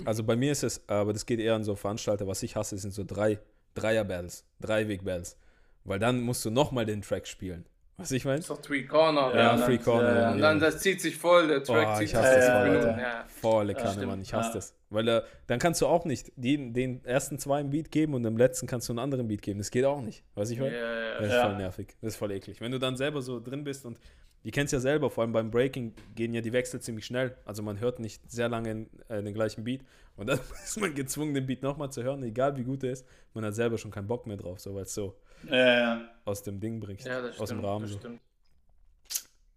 [0.06, 2.78] Also bei mir ist es, aber das geht eher an so Veranstalter, was ich hasse,
[2.78, 3.40] sind so drei
[3.76, 5.38] Dreier-Battles, Dreiweg-Battles.
[5.84, 7.66] Weil dann musst du nochmal den Track spielen.
[7.98, 8.38] Was ich meine?
[8.38, 9.30] Das ist doch Three Corner.
[9.36, 10.08] Ja, dann- Free Corner.
[10.16, 12.36] ja, ja, Und dann, das zieht sich voll, der Track Oh, zieht ich sich hasse
[12.36, 13.26] das voll, ja.
[13.28, 14.06] Volle Kanne.
[14.06, 14.22] Mann.
[14.22, 14.54] Ich hasse Ja.
[14.54, 14.74] das.
[14.90, 18.24] Weil äh, dann kannst du auch nicht den, den ersten zwei einen Beat geben und
[18.24, 19.60] im letzten kannst du einen anderen Beat geben.
[19.60, 20.24] Das geht auch nicht.
[20.36, 20.78] Was ich Ja, meine?
[20.78, 21.46] ja, Das ist Ja.
[21.48, 21.88] voll nervig.
[22.02, 22.62] Das ist voll eklig.
[22.62, 24.00] Wenn du dann selber so drin bist und
[24.44, 27.36] die kennst ja selber, vor allem beim Breaking gehen ja die Wechsel ziemlich schnell.
[27.46, 29.82] Also man hört nicht sehr lange in, äh, den gleichen Beat.
[30.16, 33.06] Und dann ist man gezwungen, den Beat nochmal zu hören, egal wie gut er ist.
[33.34, 35.16] Man hat selber schon keinen Bock mehr drauf, so weil es so
[35.48, 36.10] ja, ja.
[36.26, 37.06] aus dem Ding bricht.
[37.06, 37.66] ja, das aus dem stimmt.
[37.66, 37.82] Rahmen.
[37.84, 38.00] das So.
[38.00, 38.22] stimmt.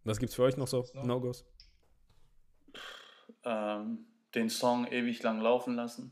[0.04, 0.84] Was gibt's für euch noch so?
[1.04, 1.44] No-Gos?
[3.44, 6.10] Ähm, den Song ewig lang laufen lassen.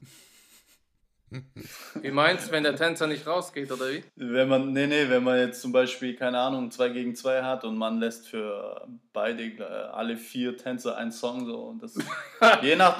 [2.00, 4.02] Wie meinst wenn der Tänzer nicht rausgeht, oder wie?
[4.16, 7.64] Wenn man, nee, nee, wenn man jetzt zum Beispiel, keine Ahnung, 2 gegen 2 hat
[7.64, 9.62] und man lässt für beide, äh,
[9.92, 11.94] alle vier Tänzer einen Song so und das,
[12.62, 12.96] je nach...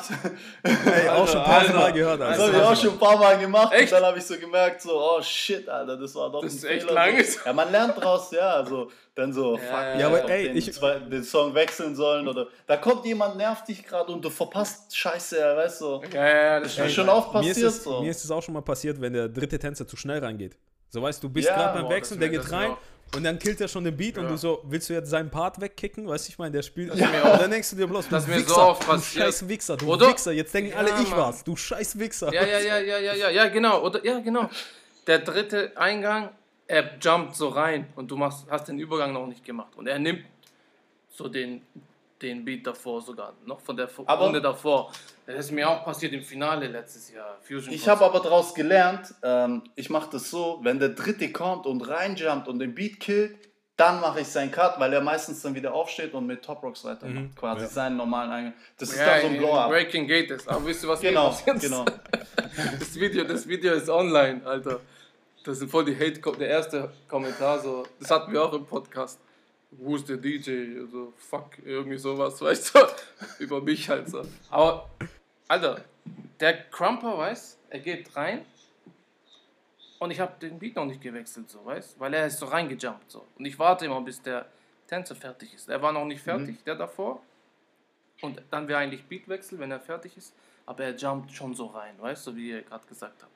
[0.62, 2.20] Ey, auch schon tausendmal Alter, gehört.
[2.20, 2.44] Das Alter.
[2.44, 3.92] habe ich auch schon ein paar Mal gemacht Echt?
[3.92, 6.56] und dann habe ich so gemerkt, so, oh shit, Alter, das war doch Das ein
[6.56, 6.94] ist echt Fehler.
[6.94, 7.24] lang.
[7.24, 7.38] So.
[7.44, 10.44] Ja, man lernt draus, ja, also dann so, fuck, Ja, Ja, aber ich hätte ey,
[10.48, 14.24] den, ich- zwei, den Song wechseln sollen oder da kommt jemand, nervt dich gerade und
[14.24, 16.02] du verpasst Scheiße, ja, weißt du.
[16.12, 18.02] Ja, ja, das Das ist mir schon oft mir ist, passiert es, so.
[18.20, 20.56] Ist es auch schon mal passiert, wenn der dritte Tänzer zu schnell reingeht.
[20.88, 22.76] So weißt du, du bist Ja, gerade beim boah, Wechseln, der geht rein
[23.14, 24.30] und dann killt er schon den Beat und Ja.
[24.30, 26.06] du so, willst du jetzt seinen Part wegkicken?
[26.08, 26.94] Weißt du, ich meine, der spielt.
[26.94, 29.24] mir und dann denkst du dir bloß, du Das mir so Wichser, oft du passiert.
[29.26, 30.08] scheiß Wichser, du Oder?
[30.08, 30.32] Wichser.
[30.32, 31.18] Jetzt denken Ja, alle, ich Mann.
[31.20, 31.44] war's.
[31.44, 32.32] Du scheiß Wichser.
[32.32, 33.84] Ja, ja, ja, ja, ja, ja, ja, genau.
[33.84, 34.50] Oder, ja, genau.
[35.06, 36.30] Der dritte Eingang,
[36.66, 39.74] er jumpt so rein und du machst, hast den Übergang noch nicht gemacht.
[39.76, 40.24] Und er nimmt
[41.08, 41.62] so den,
[42.22, 44.92] den Beat davor sogar, noch von der Aber- Runde davor.
[45.26, 47.38] Das ist mir auch passiert im Finale letztes Jahr.
[47.40, 51.66] Fusion Ich habe aber daraus gelernt, ähm, ich mache das so, wenn der Dritte kommt
[51.66, 53.36] und reinjumpt und den Beat killt,
[53.76, 56.84] dann mache ich seinen Cut, weil er meistens dann wieder aufsteht und mit Top Rocks
[56.84, 57.14] weitermacht.
[57.14, 57.66] Mhm, Quasi ja.
[57.68, 58.52] seinen normalen Eingang.
[58.76, 59.70] Das ist ja, dann so ein in Blow-Up.
[59.70, 60.46] Breaking geht es.
[60.46, 61.62] Aber wisst ihr, was Genau, passiert ist?
[61.62, 61.84] genau.
[62.78, 64.80] Das Video, das Video ist online, Alter.
[65.44, 69.18] Das sind voll die Hate, der erste Kommentar so, das hatten wir auch im Podcast.
[69.70, 70.80] Who's the DJ?
[70.80, 72.78] Also, fuck, irgendwie sowas, weißt du?
[73.38, 74.22] Über mich halt so.
[74.50, 74.90] Aber,
[75.48, 75.84] Alter,
[76.40, 78.44] der Crumper, weißt er geht rein
[80.00, 83.10] und ich habe den Beat noch nicht gewechselt, so, weißt Weil er ist so reingejumpt,
[83.10, 83.26] so.
[83.38, 84.46] Und ich warte immer, bis der
[84.88, 85.68] Tänzer fertig ist.
[85.68, 87.22] Er war noch nicht fertig, der davor.
[88.22, 90.34] Und dann wäre eigentlich Beatwechsel, wenn er fertig ist.
[90.66, 93.32] Aber er jumpt schon so rein, weißt du, wie ihr gerade gesagt habt.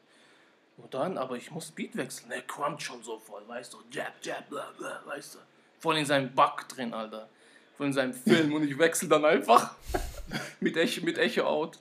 [0.76, 2.32] Und dann, aber ich muss Beat wechseln.
[2.32, 5.38] Er crumpt schon so voll, weißt du, jab, jab, bla, bla, weißt du.
[5.84, 7.28] Voll in seinem Bug drin, Alter.
[7.76, 9.74] Voll in seinem Film und ich wechsle dann einfach
[10.60, 11.78] mit Echo, mit Echo out.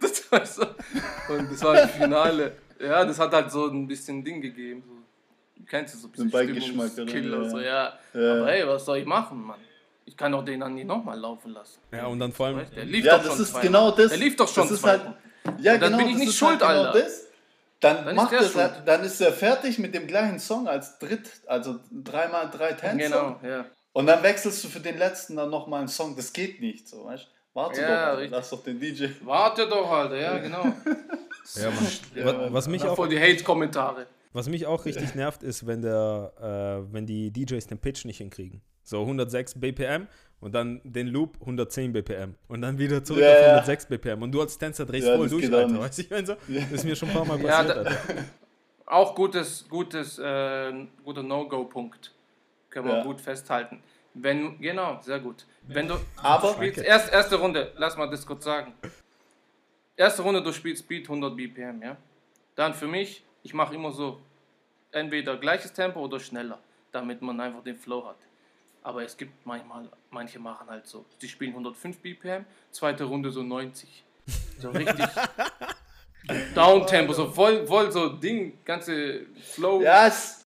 [0.00, 0.62] Das, du?
[1.34, 2.52] Und das war das Finale.
[2.80, 4.82] Ja, das hat halt so ein bisschen Ding gegeben.
[4.86, 4.94] So.
[5.56, 7.50] Du kennst es so ein bisschen So ein Beigeschmack, Stimmungskiller, oder?
[7.50, 7.92] so, ja.
[8.14, 8.32] Ja.
[8.36, 9.60] Aber hey, was soll ich machen, Mann?
[10.06, 11.78] Ich kann doch den dann nicht nochmal laufen lassen.
[11.92, 13.66] Ja, und dann vor allem, der lief Ja, doch das schon ist zweimal.
[13.66, 14.08] genau das.
[14.08, 15.14] Der lief doch schon Das ist zweimal.
[15.44, 17.00] halt, ja, Und dann genau, bin ich das nicht ist schuld, halt genau Alter.
[17.02, 17.26] das.
[17.80, 18.64] Dann, Dann ist macht das, schuld.
[18.64, 22.96] halt- dann ist er fertig mit dem gleichen Song als dritt, also dreimal drei Tänzer.
[23.08, 23.64] Genau, ja.
[23.92, 26.14] Und dann wechselst du für den letzten dann nochmal einen Song.
[26.14, 27.28] Das geht nicht, so, weißt du?
[27.54, 28.30] Warte Ja, doch, Alter, richtig.
[28.36, 29.06] lass doch den DJ.
[29.24, 30.62] Warte doch, Alter, ja, genau.
[31.54, 31.88] ja, Mann.
[32.14, 34.06] Ja, was, mich auch, voll die Hate-Kommentare.
[34.32, 36.32] was mich auch richtig nervt, ist, wenn, der,
[36.88, 38.60] äh, wenn die DJs den Pitch nicht hinkriegen.
[38.84, 40.06] So 106 BPM
[40.40, 43.46] und dann den Loop 110 BPM und dann wieder zurück Ja, auf ja.
[43.58, 45.68] 106 BPM und du als Tänzer drehst Ja, voll durch, Alter.
[45.68, 45.80] nicht.
[45.80, 46.36] Weißt du, ich meine so?
[46.48, 48.24] Das ist mir schon ein paar Mal Ja, passiert, da- Alter.
[48.86, 50.72] Auch gutes, gutes, äh,
[51.04, 52.12] guter No-Go-Punkt.
[52.70, 53.02] Können wir Ja.
[53.04, 53.80] gut festhalten.
[54.14, 55.46] Wenn, genau, sehr gut.
[55.62, 58.72] Wenn du Aber- spielst, erst, erste Runde, lass mal das kurz sagen.
[59.96, 61.96] Erste Runde, du spielst Speed 100 BPM, ja?
[62.56, 64.20] Dann für mich, ich mache immer so,
[64.92, 66.58] entweder gleiches Tempo oder schneller,
[66.90, 68.16] damit man einfach den Flow hat.
[68.82, 73.42] Aber es gibt manchmal, manche machen halt so, die spielen 105 BPM, zweite Runde so
[73.42, 74.04] 90.
[74.58, 75.04] So richtig
[76.54, 80.42] Downtempo, so voll, voll so Ding, ganze Flow, Ja, es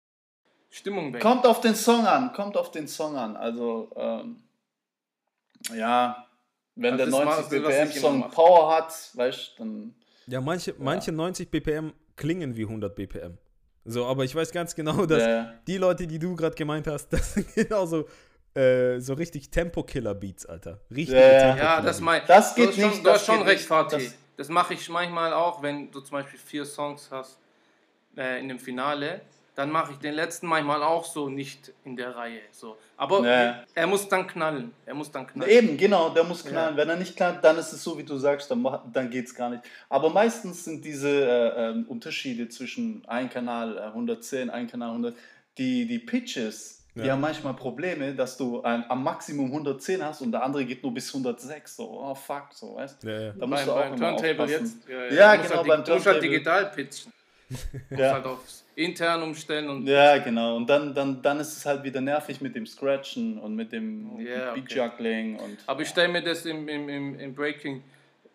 [0.69, 1.21] Stimmung weg.
[1.21, 3.35] kommt auf den Song an, kommt auf den Song an.
[3.37, 4.37] Also, ähm,
[5.75, 6.27] ja,
[6.75, 8.31] wenn Also der das 90 macht- was ich immer BPM-Song.
[8.31, 9.95] Power hat, weißt du, dann
[10.27, 13.37] Ja, manche, manche 90 BPM klingen wie 100 BPM.
[13.85, 15.53] So, aber ich weiß ganz genau, dass Ja, ja.
[15.67, 18.07] die Leute, die du gerade gemeint hast, das sind genau so,
[18.55, 20.79] äh, so richtig Tempo-Killer-Beats, Alter.
[20.91, 21.81] Richtig Ja, ja.
[21.81, 24.05] Das mein, Das geht schon, nicht, Du hast das schon recht, Fatih.
[24.05, 27.37] das- Das, mache ich manchmal auch, wenn du zum Beispiel vier Songs hast
[28.17, 29.21] äh, in dem Finale.
[29.59, 32.39] Dann mache ich den letzten manchmal auch so nicht in der Reihe.
[32.51, 32.77] So.
[32.95, 33.63] Aber Ja.
[33.75, 34.71] er muss dann knallen.
[34.85, 35.51] Er muss dann knallen.
[35.51, 36.75] Eben, genau, der muss knallen.
[36.75, 36.81] Ja.
[36.81, 39.35] Wenn er nicht knallt, dann ist es so, wie du sagst, dann, dann geht es
[39.35, 39.63] gar nicht.
[39.89, 45.17] Aber meistens sind diese äh, ähm, Unterschiede zwischen ein Kanal äh, 110, ein Kanal 100,
[45.57, 47.11] die, die Pitches, die Ja.
[47.13, 50.93] haben manchmal Probleme, dass du ein, am Maximum 110 hast und der andere geht nur
[50.93, 51.75] bis 106.
[51.75, 53.31] So, oh fuck, so, weißt Ja, ja.
[53.33, 54.81] Da beim, musst du auch beim Turntable aufpassen.
[54.87, 54.89] jetzt.
[54.89, 56.29] Ja, Ja, genau, halt, beim Du musst halt Turntable.
[56.29, 57.11] digital pitchen.
[57.49, 57.55] Du
[57.89, 58.11] musst Ja.
[58.13, 60.55] halt aufs intern umstellen und Ja, genau.
[60.55, 64.13] Und dann, dann, dann ist es halt wieder nervig mit dem Scratchen und mit dem
[64.13, 64.51] okay.
[64.55, 65.57] Beat Juggling und.
[65.67, 67.83] Aber ich stelle mir das im, im, im, im Breaking,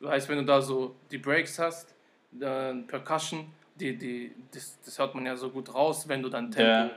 [0.01, 1.95] weißt wenn du da so die Breaks hast,
[2.31, 6.51] dann Percussion, die, die, das, das hört man ja so gut raus, wenn du dann
[6.51, 6.91] Tempo Ja.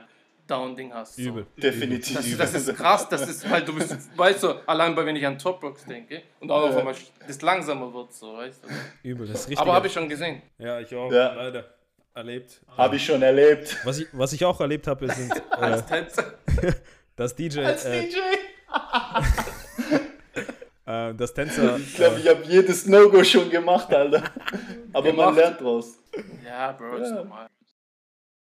[0.46, 1.16] Down Ding hast.
[1.16, 1.22] So.
[1.22, 1.46] Übel.
[1.56, 2.16] Definitiv.
[2.16, 5.26] Das, das ist krass, das ist halt, du bist, weißt du, allein bei wenn ich
[5.26, 6.76] an Top Rocks denke und auch Ja.
[6.78, 6.94] einmal
[7.26, 8.68] das langsamer wird, so, weißt du.
[9.08, 9.58] Übel, das ist richtig.
[9.60, 10.42] Aber habe ich schon gesehen.
[10.58, 11.34] Ja, ich auch, Ja.
[11.34, 11.77] leider.
[12.22, 12.60] Erlebt.
[12.76, 13.76] Habe ich schon erlebt.
[13.84, 16.34] Was ich, was ich auch erlebt habe, sind, äh, Als Tänzer.
[17.14, 18.16] dass DJ, Als äh, DJ.
[20.84, 24.24] äh, dass Tänzer, Ich glaube, ich habe jedes No-Go schon gemacht, Alter.
[24.92, 25.36] Aber man Gemacht.
[25.36, 25.94] lernt draus.
[26.44, 27.14] Ja, Bro, ist Ja.
[27.16, 27.46] normal.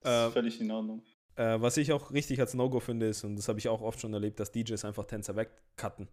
[0.01, 1.03] Das Äh, ist völlig in Ordnung.
[1.35, 4.01] Äh, was ich auch richtig als No-Go finde, ist, und das habe ich auch oft
[4.01, 6.09] schon erlebt, dass DJs einfach Tänzer wegcutten.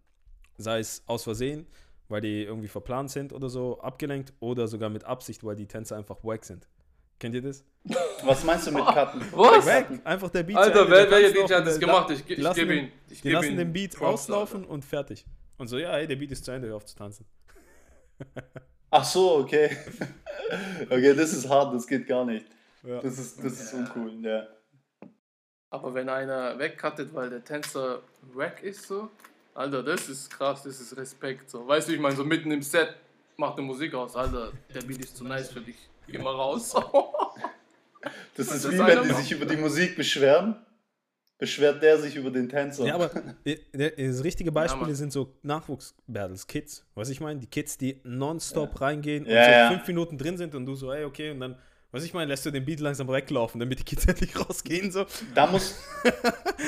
[0.58, 1.66] Sei es aus Versehen,
[2.10, 5.96] weil die irgendwie verplant sind oder so, abgelenkt, oder sogar mit Absicht, weil die Tänzer
[5.96, 6.68] einfach wack sind.
[7.20, 7.64] Kennt ihr das?
[8.24, 9.22] Was meinst du mit Cutten?
[9.34, 9.66] Was?
[9.66, 9.88] Wack!
[10.04, 10.58] Einfach der Beat.
[10.58, 12.10] Alter, zu Ende, wer, der welcher DJ hat das gemacht?
[12.12, 12.92] Ich, ich lassen gebe den- ihn.
[13.10, 15.26] Ich Die gebe lassen ihn den Beat Props, auslaufen und fertig.
[15.58, 17.26] Und so, ja, hey, der Beat ist zu Ende, hör auf zu tanzen.
[18.90, 19.76] Ach so, okay.
[20.90, 22.46] Okay, das ist hart, das geht gar nicht.
[22.84, 23.00] Ja.
[23.02, 23.80] Das ist, das ist Ja.
[23.80, 24.48] uncool, ja.
[25.70, 28.02] Aber wenn einer wegcuttet, weil der Tänzer
[28.34, 29.10] wack ist, so,
[29.56, 31.50] Alter, das ist krass, das ist Respekt.
[31.50, 31.66] So.
[31.68, 32.94] Weißt du, ich meine, so mitten im Set
[33.38, 35.78] macht der Musik aus, Alter, der Beat ist zu nice für dich.
[36.08, 36.74] Geh mal raus.
[38.36, 40.56] Das ist Das wie ist wenn die sich über die Musik beschweren.
[41.38, 42.86] Beschwert der sich über den Tänzer.
[42.86, 43.10] Ja, aber
[43.98, 44.96] das richtige Beispiele Mann.
[44.96, 46.86] sind so Nachwuchs-Battles, Kids.
[46.96, 49.70] Was ich meine, die Kids, die nonstop reingehen und Ja, so ja.
[49.72, 51.58] fünf Minuten drin sind und du so, ey, okay, und dann,
[51.94, 55.06] was ich meine, lässt du den Beat langsam weglaufen, damit die Kids endlich rausgehen, so.
[55.34, 55.76] Da muss.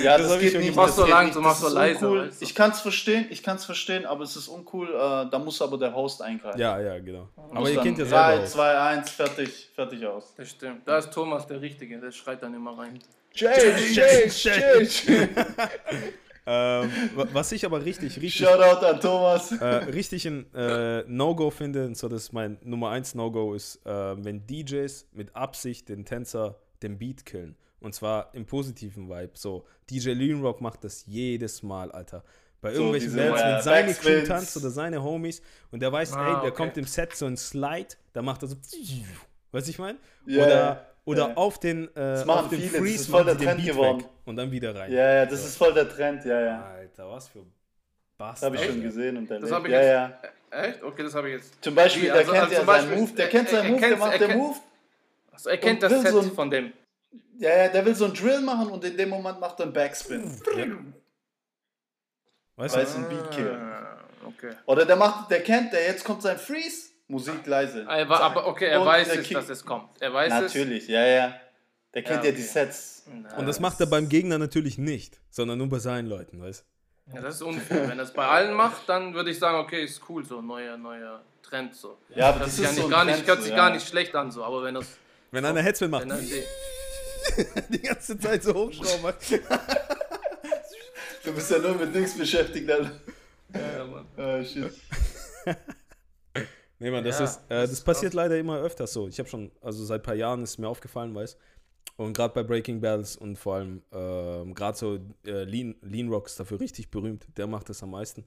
[0.03, 0.71] Ja, Das das, hab ich geht schon nicht.
[0.71, 0.89] gemacht.
[0.89, 2.27] das Mach so geht langsam, nicht, mach das so ist leiser, uncool.
[2.29, 2.35] du.
[2.45, 4.89] Ich kann es verstehen, ich kann es verstehen, aber es ist uncool.
[4.89, 6.59] Äh, da muss aber der Host eingreifen.
[6.59, 7.29] Ja, ja, genau.
[7.37, 8.47] Aber Muss ihr kennt ja 3, selber auch.
[8.49, 10.33] 2, 1, fertig, fertig aus.
[10.35, 10.85] Das stimmt.
[10.85, 12.99] Da ist Thomas der Richtige, der schreit dann immer rein.
[13.33, 15.23] Change, change, change.
[16.47, 19.51] Ähm, wa- was ich aber richtig, richtig, Shoutout an Thomas.
[19.51, 23.83] äh, richtig ein äh, No-Go finde, und so das ist mein Nummer 1 No-Go, ist,
[23.85, 27.55] äh, wenn DJs mit Absicht den Tänzer den Beat killen.
[27.79, 29.31] Und zwar im positiven Vibe.
[29.35, 32.23] So, DJ Lean Rock macht das jedes Mal, Alter.
[32.61, 36.25] Bei So irgendwelchen äh, wenn seine Crew tanzt oder seine Homies und der weiß, Ah,
[36.27, 36.51] ey, der okay.
[36.51, 38.55] kommt im Set so ein Slide, da macht er so,
[39.51, 39.97] weißt ich mein?
[40.25, 41.35] Ja, oder oder ja.
[41.35, 43.99] auf den, äh, machen auf den viele, das Freeze ist voll der Trend Beat geworden.
[43.99, 44.91] weg und dann wieder rein.
[44.91, 46.63] Ja, ja, das ist voll der Trend, ja, ja.
[46.65, 47.47] Alter, was für Das
[48.17, 48.53] Bastard.
[48.53, 49.51] habe ich schon gesehen und erlebt.
[49.51, 49.89] hab ich ja, jetzt-
[50.51, 50.61] ja.
[50.61, 50.83] Echt?
[50.83, 51.63] Okay, das habe ich jetzt.
[51.63, 53.49] Zum Beispiel, Wie, der also- kennt also ja zum seinen Beispiel, Move, der er- kennt
[53.49, 54.55] seinen er Move, der macht er den Move.
[55.31, 56.73] Also, er kennt das Set so ein- von dem.
[57.37, 59.73] Ja, ja, der will so einen Drill machen und in dem Moment macht er einen
[59.73, 60.23] Backspin.
[62.55, 62.89] Weißt Weil du?
[62.89, 63.39] es ein Beat.
[63.51, 63.81] Ah,
[64.27, 64.55] Okay.
[64.65, 67.85] Oder der macht, der kennt, der jetzt kommt sein Freeze, Musik leise.
[67.87, 70.01] Er war, aber okay, er Und weiß es, dass es kommt.
[70.01, 70.53] Er weiß es.
[70.53, 71.35] Natürlich, ja, ja.
[71.93, 72.41] Der kennt ja, Ja, die.
[72.41, 73.05] Sets.
[73.37, 76.65] Und das macht er beim Gegner natürlich nicht, sondern nur bei seinen Leuten, weißt
[77.13, 77.87] Ja, das ist unfair.
[77.87, 80.77] Wenn er es bei allen macht, dann würde ich sagen, okay, ist cool, so neuer,
[80.77, 81.99] neuer Trend so.
[82.15, 83.57] Ja, aber das sich, ja ist nicht, so gar, nicht, hört so, sich ja.
[83.57, 84.43] gar nicht schlecht an, so.
[84.43, 84.87] Aber wenn das.
[85.31, 89.13] Wenn einer Headspin macht, Wenn er, die ganze Zeit so hochschrauben.
[91.23, 92.91] Du bist ja nur mit Dings beschäftigt, Alter.
[93.53, 94.07] ja, Mann.
[94.17, 94.73] Ah, shit.
[96.79, 99.07] Nee, man, das Ja, ist, äh, das das, ist passiert leider immer öfters so.
[99.07, 101.37] Ich habe schon, also seit ein paar Jahren ist es mir aufgefallen, weißt
[101.97, 106.27] Und gerade bei Breaking Battles und vor allem ähm, gerade so äh, Lean, Lean Rock
[106.27, 107.25] ist dafür richtig berühmt.
[107.37, 108.25] Der macht das am meisten.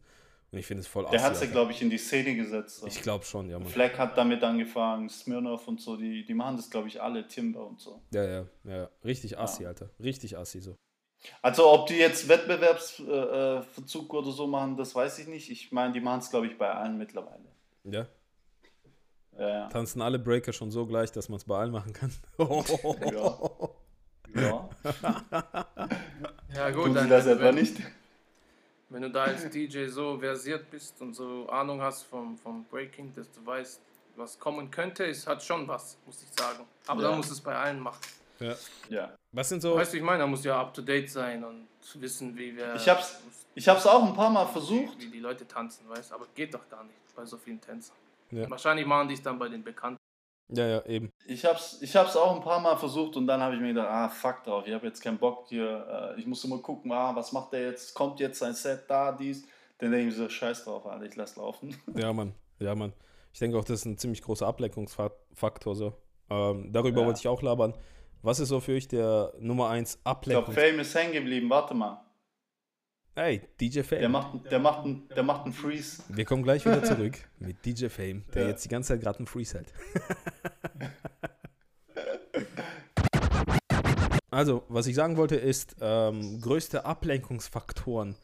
[0.50, 2.78] Und ich finde es voll Der hat sie, glaube ich, in die Szene gesetzt.
[2.78, 2.86] So.
[2.86, 3.68] Ich glaube schon, ja, Mann.
[3.68, 7.66] Fleck hat damit angefangen, Smirnoff und so, die, die machen das, glaube ich, alle, Timber
[7.66, 8.00] und so.
[8.12, 8.88] Ja, ja, ja.
[9.04, 9.90] Richtig assi, Alter.
[10.02, 10.74] Richtig assi so.
[11.42, 15.50] Also, ob die jetzt Wettbewerbsverzug äh, Verzug oder so machen, das weiß ich nicht.
[15.50, 17.44] Ich meine, die machen es, glaube ich, bei allen mittlerweile.
[17.84, 18.06] Ja.
[19.38, 19.68] Ja.
[19.68, 22.12] Tanzen alle Breaker schon so gleich, dass man es bei allen machen kann.
[24.34, 24.68] Ja.
[26.54, 27.76] Ja, gut, Tun sie dann, das etwa wenn, nicht?
[28.88, 33.14] wenn du da als DJ so versiert bist und so Ahnung hast vom, vom Breaking,
[33.14, 33.80] dass du weißt,
[34.16, 36.64] was kommen könnte, es hat schon was, muss ich sagen.
[36.86, 37.10] Aber Ja.
[37.10, 38.00] da muss es bei allen machen.
[38.40, 38.54] Ja.
[38.88, 39.12] Ja.
[39.32, 39.76] Was sind so.
[39.76, 42.74] Weißt du, ich meine, da muss ja up to date sein und wissen, wie wir.
[42.74, 43.20] Ich hab's,
[43.54, 44.98] ich hab's auch ein paar Mal versucht.
[44.98, 46.14] Wie die Leute tanzen, weißt du?
[46.14, 47.96] Aber geht doch gar nicht bei so vielen Tänzern.
[48.30, 48.48] Ja.
[48.50, 49.98] Wahrscheinlich machen die es dann bei den Bekannten.
[50.50, 51.12] Ja, ja, eben.
[51.26, 53.88] Ich hab's, ich hab's auch ein paar Mal versucht und dann habe ich mir gedacht,
[53.90, 56.14] ah, fuck drauf, ich habe jetzt keinen Bock hier.
[56.16, 57.94] Äh, ich muss immer gucken, ah, was macht der jetzt?
[57.94, 59.46] Kommt jetzt sein Set da, dies?
[59.76, 61.76] Dann denke ich mir so, scheiß drauf, Alter, ich lass laufen.
[61.96, 62.34] Ja, Mann.
[62.58, 62.94] Ja, Mann.
[63.32, 65.74] Ich denke auch, das ist ein ziemlich großer Ablenkungsfaktor.
[65.76, 65.92] So.
[66.30, 67.06] Ähm, darüber Ja.
[67.06, 67.74] wollte ich auch labern.
[68.22, 70.52] Was ist so für euch der Nummer 1 Ich glaube?
[70.52, 72.00] Fame ist hängen geblieben, warte mal.
[73.18, 73.98] Hey, DJ Fame.
[73.98, 76.04] Der macht, der macht, einen, der macht einen Freeze.
[76.08, 78.48] Wir kommen gleich wieder zurück mit DJ Fame, der Ja.
[78.50, 79.72] jetzt die ganze Zeit gerade einen Freeze hält.
[84.30, 88.14] also, was ich sagen wollte, ist ähm, größte Ablenkungsfaktoren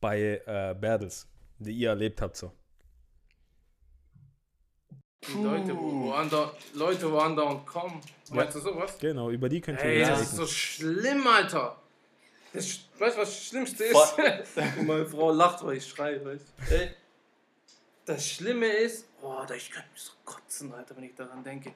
[0.00, 1.28] bei äh, Battles,
[1.60, 2.36] die ihr erlebt habt.
[2.36, 2.50] So.
[5.28, 8.00] Die Leute, wo, andauernd, Leute, wo andauernd kommen.
[8.32, 8.98] Meinst du sowas?
[8.98, 10.36] Genau, über die könnt ihr Ey, das ist reden.
[10.38, 11.79] so schlimm, Alter.
[12.52, 14.14] Weißt du, was das Schlimmste ist?
[14.78, 16.74] Und meine Frau lacht, weil ich schreie, weißt du?
[16.74, 16.90] Ey,
[18.04, 21.72] das Schlimme ist, boah, da- ich könnte mich so kotzen, Alter, wenn ich daran denke.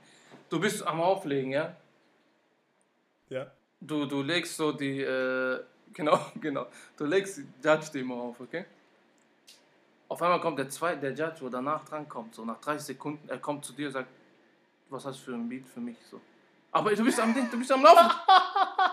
[0.48, 1.76] Du bist am Auflegen, ja?
[3.28, 3.50] Ja.
[3.80, 5.62] Du, du legst so die, äh,
[5.92, 6.66] genau, genau,
[6.96, 8.64] du legst die Judge-Demo auf, okay?
[10.08, 13.38] Auf einmal kommt der zweite, der Judge, wo danach drankommt, so nach 30 Sekunden, er
[13.38, 14.08] kommt zu dir und sagt,
[14.90, 16.20] was hast du für ein Beat für mich, so.
[16.72, 18.10] Aber du bist am Ding, du bist am Laufen.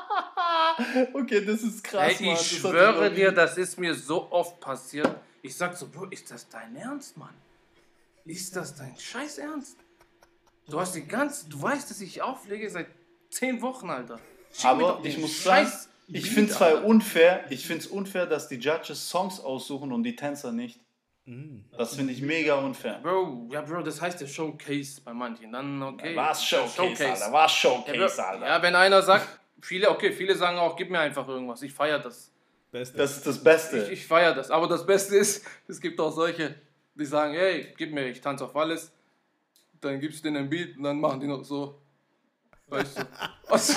[1.13, 2.35] okay, das ist krass, Ey, Mann.
[2.35, 5.15] ich Das hat schwöre dir, das ist mir so oft passiert.
[5.41, 7.33] Ich sag so, Bro, ist das dein Ernst, Mann?
[8.25, 9.77] Ist das dein Scheiß Ernst?
[10.69, 12.87] Du hast die ganze, du weißt, dass ich auflege seit
[13.31, 14.19] 10 Wochen, Alter.
[14.53, 16.85] Schick Aber doch ich muss sagen, Scheiß ich Beat, finde es zwar Alter.
[16.85, 20.79] unfair, ich finde es unfair, dass die Judges Songs aussuchen und die Tänzer nicht.
[21.25, 21.59] Mm.
[21.77, 22.99] Das finde ich mega unfair.
[23.01, 25.51] Bro, ja, Bro, das heißt ja Showcase bei manchen.
[25.51, 26.15] Dann, okay.
[26.15, 28.47] Was Showcase, Alter, was Ja, Bro, Showcase, Alter.
[28.47, 29.27] ja, wenn einer sagt,
[29.61, 31.61] viele, okay, viele sagen auch, gib mir einfach irgendwas.
[31.61, 32.31] Ich feiere das.
[32.71, 32.97] Beste.
[32.97, 33.83] Das ist das Beste.
[33.83, 34.49] Ich, ich feiere das.
[34.49, 36.55] Aber das Beste ist, es gibt auch solche,
[36.95, 38.91] die sagen, hey, gib mir, ich tanze auf alles.
[39.81, 41.81] Dann gibst du denen ein Beat und dann machen die noch so.
[42.67, 43.01] Weißt du?
[43.49, 43.75] Was?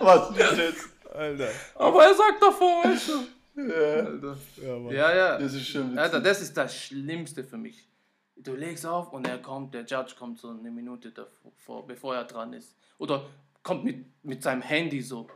[0.00, 0.88] Was ist jetzt?
[1.12, 1.48] Alter.
[1.74, 3.62] Aber er sagt davor, weißt du?
[3.62, 4.36] Ja, Alter.
[4.62, 4.94] Ja, Mann.
[4.94, 5.38] Ja, ja.
[5.38, 7.88] das ist schon Alter, das ist das Schlimmste für mich.
[8.36, 12.24] Du legst auf und er kommt, der Judge kommt so eine Minute davor, bevor er
[12.24, 12.76] dran ist.
[12.98, 13.26] Oder
[13.66, 15.26] kommt mit, mit seinem Handy so,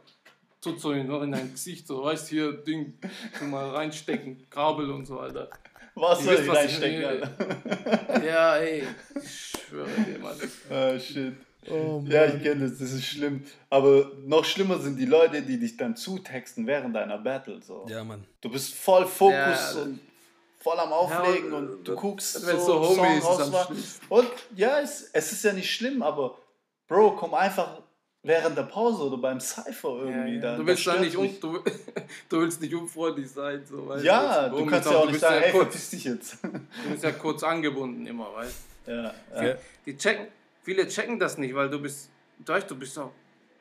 [0.61, 2.97] tut so in, noch in dein Gesicht, so, weißt hier, Ding,
[3.51, 5.51] mal reinstecken, Kabel und so, Alter.
[5.97, 8.25] Was soll ich reinstecken, Alter?
[8.25, 8.85] Ja, ey,
[9.21, 10.37] ich schwöre dir, Mann.
[10.71, 11.35] Ah, shit.
[11.69, 13.43] Oh, Ja, ich kenne das, das ist schlimm.
[13.69, 17.61] Aber noch schlimmer sind die Leute, die dich dann zutexten während deiner Battle.
[17.61, 17.85] So.
[17.89, 18.25] Ja, Mann.
[18.41, 20.01] Du bist voll Fokus Ja, und
[20.61, 23.41] voll am Auflegen Ja, und du das- guckst wenn so, so Homie Song
[23.77, 24.01] ist, ist.
[24.09, 26.39] Und ja, es, es ist ja nicht schlimm, aber
[26.87, 27.83] Bro, komm einfach
[28.23, 30.41] während der Pause oder beim Cypher Ja, irgendwie ja.
[30.43, 30.57] da.
[30.57, 31.41] Du willst dann nicht, mich.
[31.41, 31.59] du,
[32.29, 34.59] du willst nicht unfreundlich sein, so, weißt Ja, du?
[34.59, 36.39] du kannst ja auch nicht sagen, ey, kurz, verpiss dich jetzt.
[36.45, 38.57] du bist ja kurz angebunden immer, weißt
[38.87, 38.91] du?
[38.93, 39.47] ja, ja.
[39.49, 39.55] Ja.
[39.87, 40.27] Die checken,
[40.63, 43.13] viele checken das nicht, weil du bist, du weißt, du bist auch,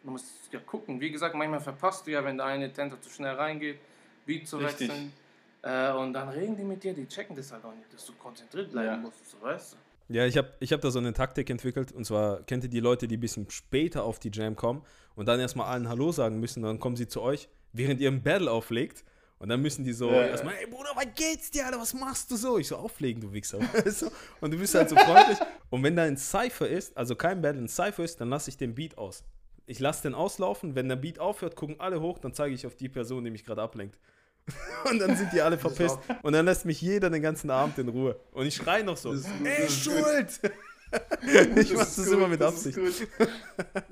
[0.03, 0.99] du musst ja gucken.
[0.99, 3.79] Wie gesagt, manchmal verpasst du ja, wenn der eine Tänzer zu schnell reingeht,
[4.25, 4.89] Beat zu Richtig.
[4.89, 5.13] wechseln.
[5.61, 8.13] Äh, und dann reden die mit dir, die checken das halt auch nicht, dass du
[8.13, 8.97] konzentriert bleiben Ja.
[8.97, 9.77] musst, so, weißt du?
[10.09, 12.79] Ja, ich habe ich hab da so eine Taktik entwickelt und zwar kennt ihr die
[12.79, 14.83] Leute, die ein bisschen später auf die Jam kommen
[15.15, 18.23] und dann erstmal allen Hallo sagen müssen, dann kommen sie zu euch, während ihr ein
[18.23, 19.03] Battle auflegt
[19.37, 20.27] und dann müssen die so Ja, ja.
[20.29, 22.57] erstmal, ey Bruder, was geht's dir, Alter, was machst du so?
[22.57, 23.59] Ich so, auflegen, du Wichser.
[23.73, 24.07] Weißt du?
[24.41, 25.37] und du bist halt so freundlich
[25.69, 28.57] und wenn da ein Cypher ist, also kein Battle, ein Cypher ist, dann lasse ich
[28.57, 29.23] den Beat aus.
[29.67, 32.75] Ich lasse den auslaufen, wenn der Beat aufhört, gucken alle hoch, dann zeige ich auf
[32.75, 33.99] die Person, die mich gerade ablenkt.
[34.89, 35.97] Und dann sind die alle verpisst.
[36.23, 38.19] Und dann lässt mich jeder den ganzen Abend in Ruhe.
[38.31, 39.73] Und ich schreie noch so, Das ey, das.
[39.73, 40.39] Schuld!
[41.57, 42.77] ich mach das gut, immer mit das Absicht.
[42.77, 43.27] Ist gut.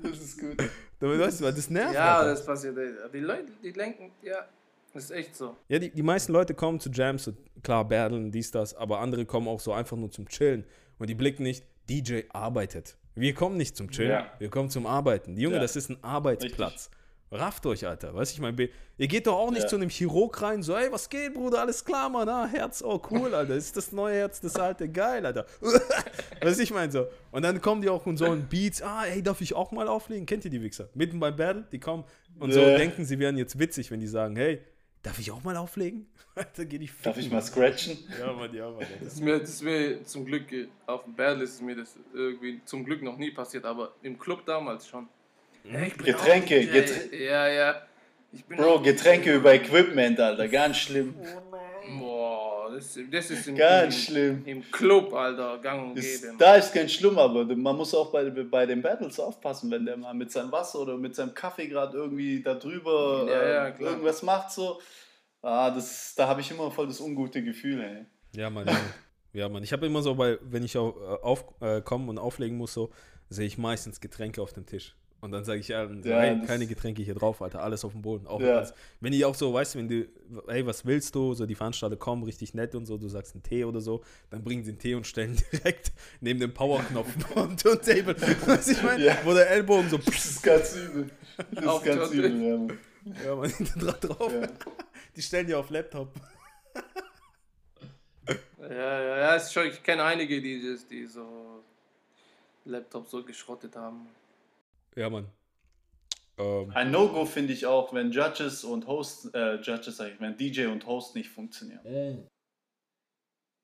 [0.02, 0.56] Das ist gut.
[1.00, 1.94] Damit weißt du, weil das nervt.
[1.94, 2.30] Ja, Alter.
[2.30, 2.76] das passiert.
[3.14, 4.46] Die Leute, die lenken, ja,
[4.92, 5.56] das ist echt so.
[5.68, 7.32] ja die, die meisten Leute kommen zu Jams, so,
[7.62, 10.64] klar, battlen, dies, das, aber andere kommen auch so einfach nur zum Chillen.
[10.98, 12.96] Und die blicken nicht, DJ arbeitet.
[13.14, 14.32] Wir kommen nicht zum Chillen, Ja.
[14.40, 15.36] wir kommen zum Arbeiten.
[15.36, 15.62] Die Junge, Ja.
[15.62, 16.90] das ist ein Arbeitsplatz.
[17.30, 18.14] Rafft euch, Alter.
[18.14, 19.68] Weißt du, ich meine, ihr geht doch auch nicht Ja.
[19.68, 21.60] zu einem Chirurg rein, so, ey, was geht, Bruder?
[21.60, 22.28] Alles klar, Mann.
[22.28, 23.54] Ah, Herz, oh, cool, Alter.
[23.54, 25.44] Das ist das neue Herz, das alte, geil, Alter.
[26.40, 27.06] weißt du, ich meine so.
[27.30, 29.88] Und dann kommen die auch und so ein Beats, ah, ey, darf ich auch mal
[29.88, 30.24] auflegen?
[30.24, 30.88] Kennt ihr die Wichser?
[30.94, 32.04] Mitten beim Battle, die kommen
[32.38, 32.76] und so Ja.
[32.76, 34.62] denken, sie wären jetzt witzig, wenn die sagen, hey,
[35.02, 36.06] darf ich auch mal auflegen?
[36.34, 37.98] Alter, geh die Darf ich mal scratchen?
[38.18, 38.86] Ja, Mann, ja, Mann.
[39.04, 40.44] Das ist mir, das ist mir zum Glück,
[40.86, 44.46] auf dem Battle ist mir das irgendwie zum Glück noch nie passiert, aber im Club
[44.46, 45.08] damals schon.
[45.64, 46.78] Ich bin Getränke, auch DJ.
[46.78, 47.82] Geträ- Ja, ja.
[48.32, 51.14] Ich bin Bro, Getränke über Equipment, Alter, ganz schlimm.
[51.98, 54.42] Boah, Das, das ist im, Ganz im, schlimm.
[54.44, 56.34] im Club, Alter, gang und Ist, gäbe.
[56.38, 59.96] da ist kein Schlimm, aber man muss auch bei, bei den Battles aufpassen, wenn der
[59.96, 63.70] mal mit seinem Wasser oder mit seinem Kaffee gerade irgendwie da drüber Ja, äh, ja,
[63.70, 63.90] klar.
[63.92, 64.80] irgendwas macht so.
[65.40, 68.04] Ah, das, da habe ich immer voll das ungute Gefühl, ey.
[68.38, 68.68] Ja, Mann.
[69.32, 69.62] Ja, Mann.
[69.62, 72.90] Ich habe immer so, bei, wenn ich auf, äh, auf, äh, und auflegen muss, so,
[73.30, 74.94] sehe ich meistens Getränke auf dem Tisch.
[75.20, 78.02] Und dann sage ich, ja, Ja, das- keine Getränke hier drauf, Alter, alles auf dem
[78.02, 78.26] Boden.
[78.28, 78.58] Auch Ja.
[78.58, 78.72] alles.
[79.00, 80.06] Wenn die auch so, weißt du, wenn du,
[80.46, 81.34] hey, was willst du?
[81.34, 84.44] So, die Veranstalter kommen richtig nett und so, du sagst einen Tee oder so, dann
[84.44, 85.90] bringen sie einen Tee und stellen direkt
[86.20, 88.14] neben dem Powerknopf am Turntable.
[88.46, 89.16] Weißt du, ich meine, Ja.
[89.24, 91.10] wo der Ellbogen so, Das ist ganz übel.
[91.50, 92.56] Das Auf ist ganz übel, ja.
[92.56, 92.78] Mann.
[93.24, 93.50] ja, man,
[94.00, 94.32] drauf.
[94.32, 94.48] Ja.
[95.16, 96.12] Die stellen die auf Laptop.
[98.60, 101.62] Ja, ja, ja, ist schon, ich kenne einige DJs, die so
[102.64, 104.06] Laptops so geschrottet haben.
[104.96, 105.26] Ja, Mann.
[106.38, 110.36] Ähm, Ein No-Go finde ich auch, wenn Judges und Host, äh, Judges sag ich, wenn
[110.36, 112.28] DJ und Host nicht funktionieren.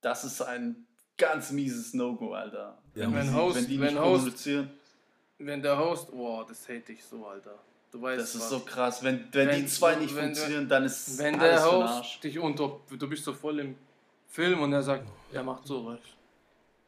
[0.00, 2.78] Das ist ein ganz mieses No-Go, Alter.
[2.94, 4.48] Ja, wenn, wenn die, Host- wenn die wenn nicht Host-
[5.38, 7.58] Wenn der Host, boah, das hate ich so, Alter.
[7.90, 8.50] Du weißt das ist was.
[8.50, 9.02] so krass.
[9.04, 11.82] Wenn, wenn, die Wenn- zwei nicht wenn- funktionieren, dann ist Wenn alles der für den
[11.82, 12.20] Host Arsch.
[12.20, 13.76] dich unter, du bist so voll im
[14.26, 16.02] Film und er sagt, er macht so, weißt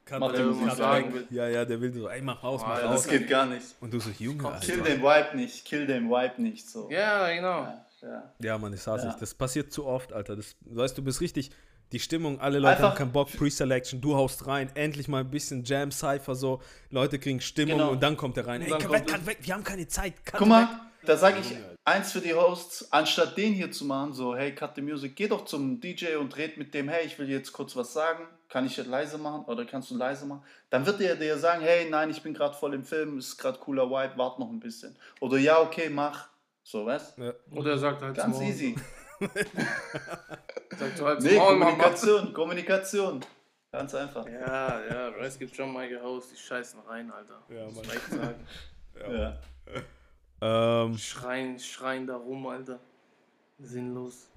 [0.07, 1.15] Cut, Macht Musik cut, sagen weg.
[1.31, 1.37] will.
[1.37, 3.03] Ja, ja, der will so, ey, mach raus, Ah, mach ja, raus.
[3.03, 3.67] Das geht gar nicht.
[3.81, 4.85] Und du so, Junge, Kill Alter.
[4.95, 6.71] den Vibe nicht, kill den Vibe nicht.
[6.71, 6.89] So.
[6.91, 7.63] Ja, genau.
[7.65, 8.33] Ja, ja.
[8.39, 9.13] Ja, Mann, das hasse Ja.
[9.13, 9.19] ich.
[9.19, 10.37] Das passiert zu oft, Alter.
[10.37, 11.51] Das, weißt du, bist richtig,
[11.93, 15.31] die Stimmung, alle Leute Einfach- haben keinen Bock, Pre-Selection, du haust rein, endlich mal ein
[15.31, 17.91] bisschen Jam, Cypher, so, Leute kriegen Stimmung Genau.
[17.91, 18.63] und dann kommt er rein.
[18.63, 20.15] Ey, cut, weg, cut weg, wir haben keine Zeit.
[20.25, 20.69] Cut Guck mal, weg.
[21.07, 24.75] Da sage ich eins für die Hosts, anstatt den hier zu machen, so, hey, cut
[24.75, 27.77] the music, geh doch zum DJ und red mit dem, hey, ich will jetzt kurz
[27.77, 30.43] was sagen, kann ich jetzt leise machen oder kannst du leise machen?
[30.71, 33.59] Dann wird der dir sagen, hey, nein, ich bin gerade voll im Film, ist gerade
[33.59, 34.97] cooler Vibe, wart noch ein bisschen.
[35.21, 36.29] Oder ja, okay, mach.
[36.63, 37.33] So, weißt Ja.
[37.53, 38.75] Oder er sagt halt Ganz zum easy.
[40.79, 41.67] Sagt so halt Nee, Mama.
[41.71, 43.21] Kommunikation, Kommunikation.
[43.73, 44.27] Ganz einfach.
[44.27, 47.43] Ja, ja, es gibt schon mal Hosts, die scheißen rein, Alter.
[47.49, 47.87] Ja, Muss Mann.
[47.87, 48.47] man echt sagen.
[49.13, 49.39] Ja.
[50.41, 52.80] Ähm, Schreien, schreien da rum, Alter.
[53.59, 54.30] Sinnlos.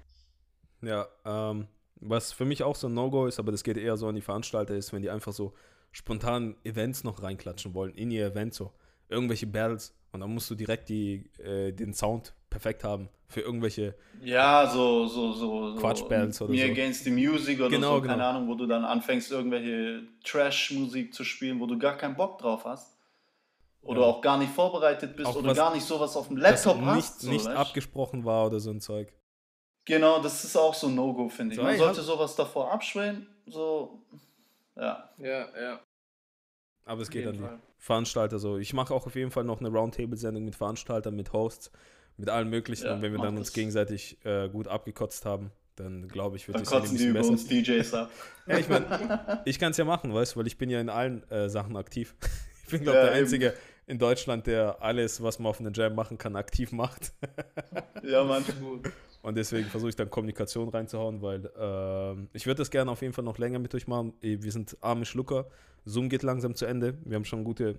[0.82, 4.08] ja, ähm, was für mich auch so ein No-Go ist, aber das geht eher so
[4.08, 5.52] an die Veranstalter, ist, wenn die einfach so
[5.92, 8.72] spontan Events noch reinklatschen wollen, in ihr Event so.
[9.10, 13.94] Irgendwelche Battles und dann musst du direkt die, äh, den Sound perfekt haben für irgendwelche
[14.22, 15.76] Ja, so, so, so.
[15.78, 16.72] Quatsch-Bands oder Me so.
[16.72, 18.28] Against the Music oder Genau, so, keine genau.
[18.30, 22.64] Ahnung, wo du dann anfängst, irgendwelche Trash-Musik zu spielen, wo du gar keinen Bock drauf
[22.64, 22.96] hast.
[23.82, 24.06] Oder Ja.
[24.08, 26.80] auch gar nicht vorbereitet bist Auch oder was- gar nicht sowas auf dem das Laptop
[26.82, 27.20] nicht, hast.
[27.20, 27.56] So, nicht weißt?
[27.56, 29.12] abgesprochen war oder so ein Zeug.
[29.86, 31.60] Genau, das ist auch so ein No-Go, finde ich.
[31.62, 34.02] Man sollte sowas davor abschwellen, so,
[34.76, 35.08] ja.
[35.18, 35.80] Ja, ja.
[36.84, 37.58] Aber es geht an die Fall.
[37.78, 38.58] Veranstalter so.
[38.58, 41.70] Ich mache auch auf jeden Fall noch eine Roundtable-Sendung mit Veranstaltern, mit Hosts,
[42.18, 42.84] mit allen möglichen.
[42.86, 43.54] Ja, und wenn wir dann uns das.
[43.54, 47.20] gegenseitig äh, gut abgekotzt haben, dann glaube ich, wird Dann ein kotzen die bisschen über
[47.20, 47.30] besser.
[47.32, 48.10] uns DJs ab.
[48.46, 50.88] Ja, ich meine, ich kann es ja machen, weißt du, weil ich bin ja in
[50.90, 52.14] allen äh, Sachen aktiv.
[52.72, 53.52] Ich bin, glaube Ja, der eben.
[53.90, 57.12] In Deutschland, der alles, was man auf einer Jam machen kann, aktiv macht.
[58.02, 58.44] Ja, Mann.
[58.60, 58.90] Gut.
[59.22, 63.12] Und deswegen versuche ich dann Kommunikation reinzuhauen, weil ähm, ich würde das gerne auf jeden
[63.12, 64.14] Fall noch länger mit euch machen.
[64.20, 65.46] Wir sind arme Schlucker.
[65.84, 66.96] Zoom geht langsam zu Ende.
[67.04, 67.76] Wir haben schon gute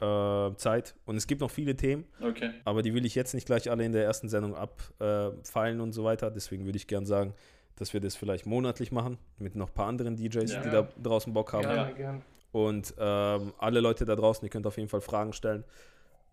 [0.00, 0.94] äh, Zeit.
[1.04, 2.50] Und es gibt noch viele Themen, Okay.
[2.64, 6.04] aber die will ich jetzt nicht gleich alle in der ersten Sendung abfallen und so
[6.04, 6.30] weiter.
[6.30, 7.34] Deswegen würde ich gern sagen,
[7.76, 10.60] dass wir das vielleicht monatlich machen mit noch ein paar anderen DJs, Ja.
[10.62, 11.62] die da draußen Bock haben.
[11.62, 12.22] Gerne, gerne.
[12.52, 15.64] Und ähm, alle Leute da draußen, ihr könnt auf jeden Fall Fragen stellen.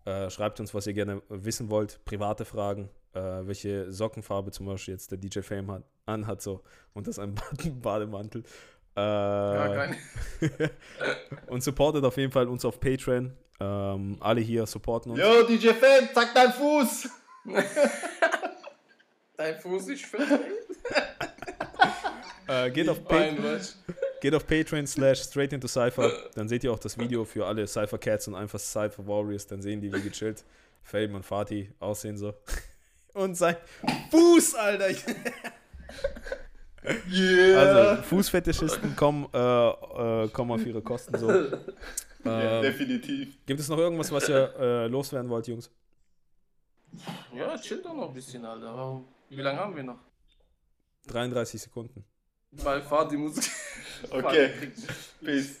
[0.04, 2.00] Äh, schreibt uns, was ihr gerne wissen wollt.
[2.04, 2.88] Private Fragen.
[3.14, 6.62] Äh, welche Sockenfarbe zum Beispiel jetzt der DJ Fame hat, anhat so.
[6.92, 7.34] Und das ein
[7.82, 8.42] Bademantel.
[8.96, 9.86] Äh, Ja,
[11.48, 13.32] und supportet auf jeden Fall uns auf Patreon.
[13.60, 15.20] Ähm, alle hier supporten uns.
[15.20, 17.08] Yo, DJ Fan, zack deinen Fuß!
[19.36, 20.40] Dein Fuß ist fett.
[22.46, 23.78] Äh, geht, auf pa Bein, weißt
[24.24, 26.10] geht auf Patreon slash straight into Cypher.
[26.34, 29.46] Dann seht ihr auch das Video für alle Cypher Cats und einfach Cypher Warriors.
[29.46, 30.42] Dann sehen die, wie gechillt
[30.82, 32.32] Fame und Fatih aussehen so.
[33.12, 33.56] Und sein
[34.10, 34.88] Fuß, Alter.
[37.10, 37.58] Yeah!
[37.58, 41.30] Also, Fußfetischisten kommen, äh, äh, kommen auf ihre Kosten so.
[42.24, 43.38] ja, Ähm, definitiv.
[43.46, 45.70] gibt es noch irgendwas, was ihr äh, loswerden wollt, Jungs?
[47.34, 48.74] Ja, chill doch noch ein bisschen, Alter.
[48.74, 49.08] Warum?
[49.30, 50.00] Wie lange haben wir noch?
[51.06, 52.04] 33 Sekunden.
[52.50, 53.50] Weil Fahrt die Musik.
[54.10, 54.50] Okay.
[55.24, 55.60] Peace.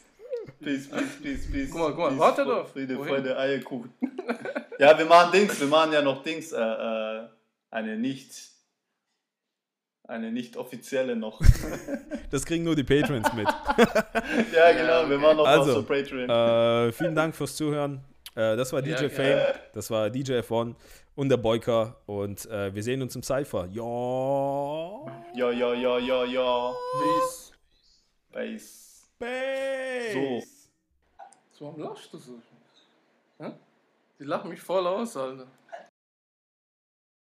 [0.62, 0.88] Peace, peace,
[1.22, 1.70] peace, peace.
[1.70, 2.68] Guck mal, guck mal, warte doch.
[2.68, 3.08] Friede, Wohin?
[3.08, 3.92] Freude, Eierkuchen.
[4.78, 7.22] ja, wir machen Dings, wir machen ja noch Dings, äh, äh,
[7.70, 8.30] eine nicht,
[10.06, 11.40] eine nicht offizielle noch.
[12.30, 13.46] Das kriegen nur die Patrons mit.
[14.52, 16.28] ja, genau, wir machen noch Also, was Patreon.
[16.28, 18.00] äh, vielen Dank fürs Zuhören.
[18.34, 19.38] Äh, das war DJ Ja, Fame,
[19.72, 20.74] das war DJ F1
[21.14, 21.94] und der Boyka.
[22.06, 23.68] Und äh, wir sehen uns im Cypher.
[23.70, 23.84] Ja.
[25.36, 26.72] Ja, ja, ja, ja, ja.
[26.72, 27.52] Peace.
[28.34, 29.08] Bass.
[29.16, 30.12] Bass.
[30.12, 30.42] So.
[31.52, 32.32] So, warum lachst du so?
[33.38, 33.52] Hä?
[34.18, 35.46] Die lachen mich voll aus, Alter.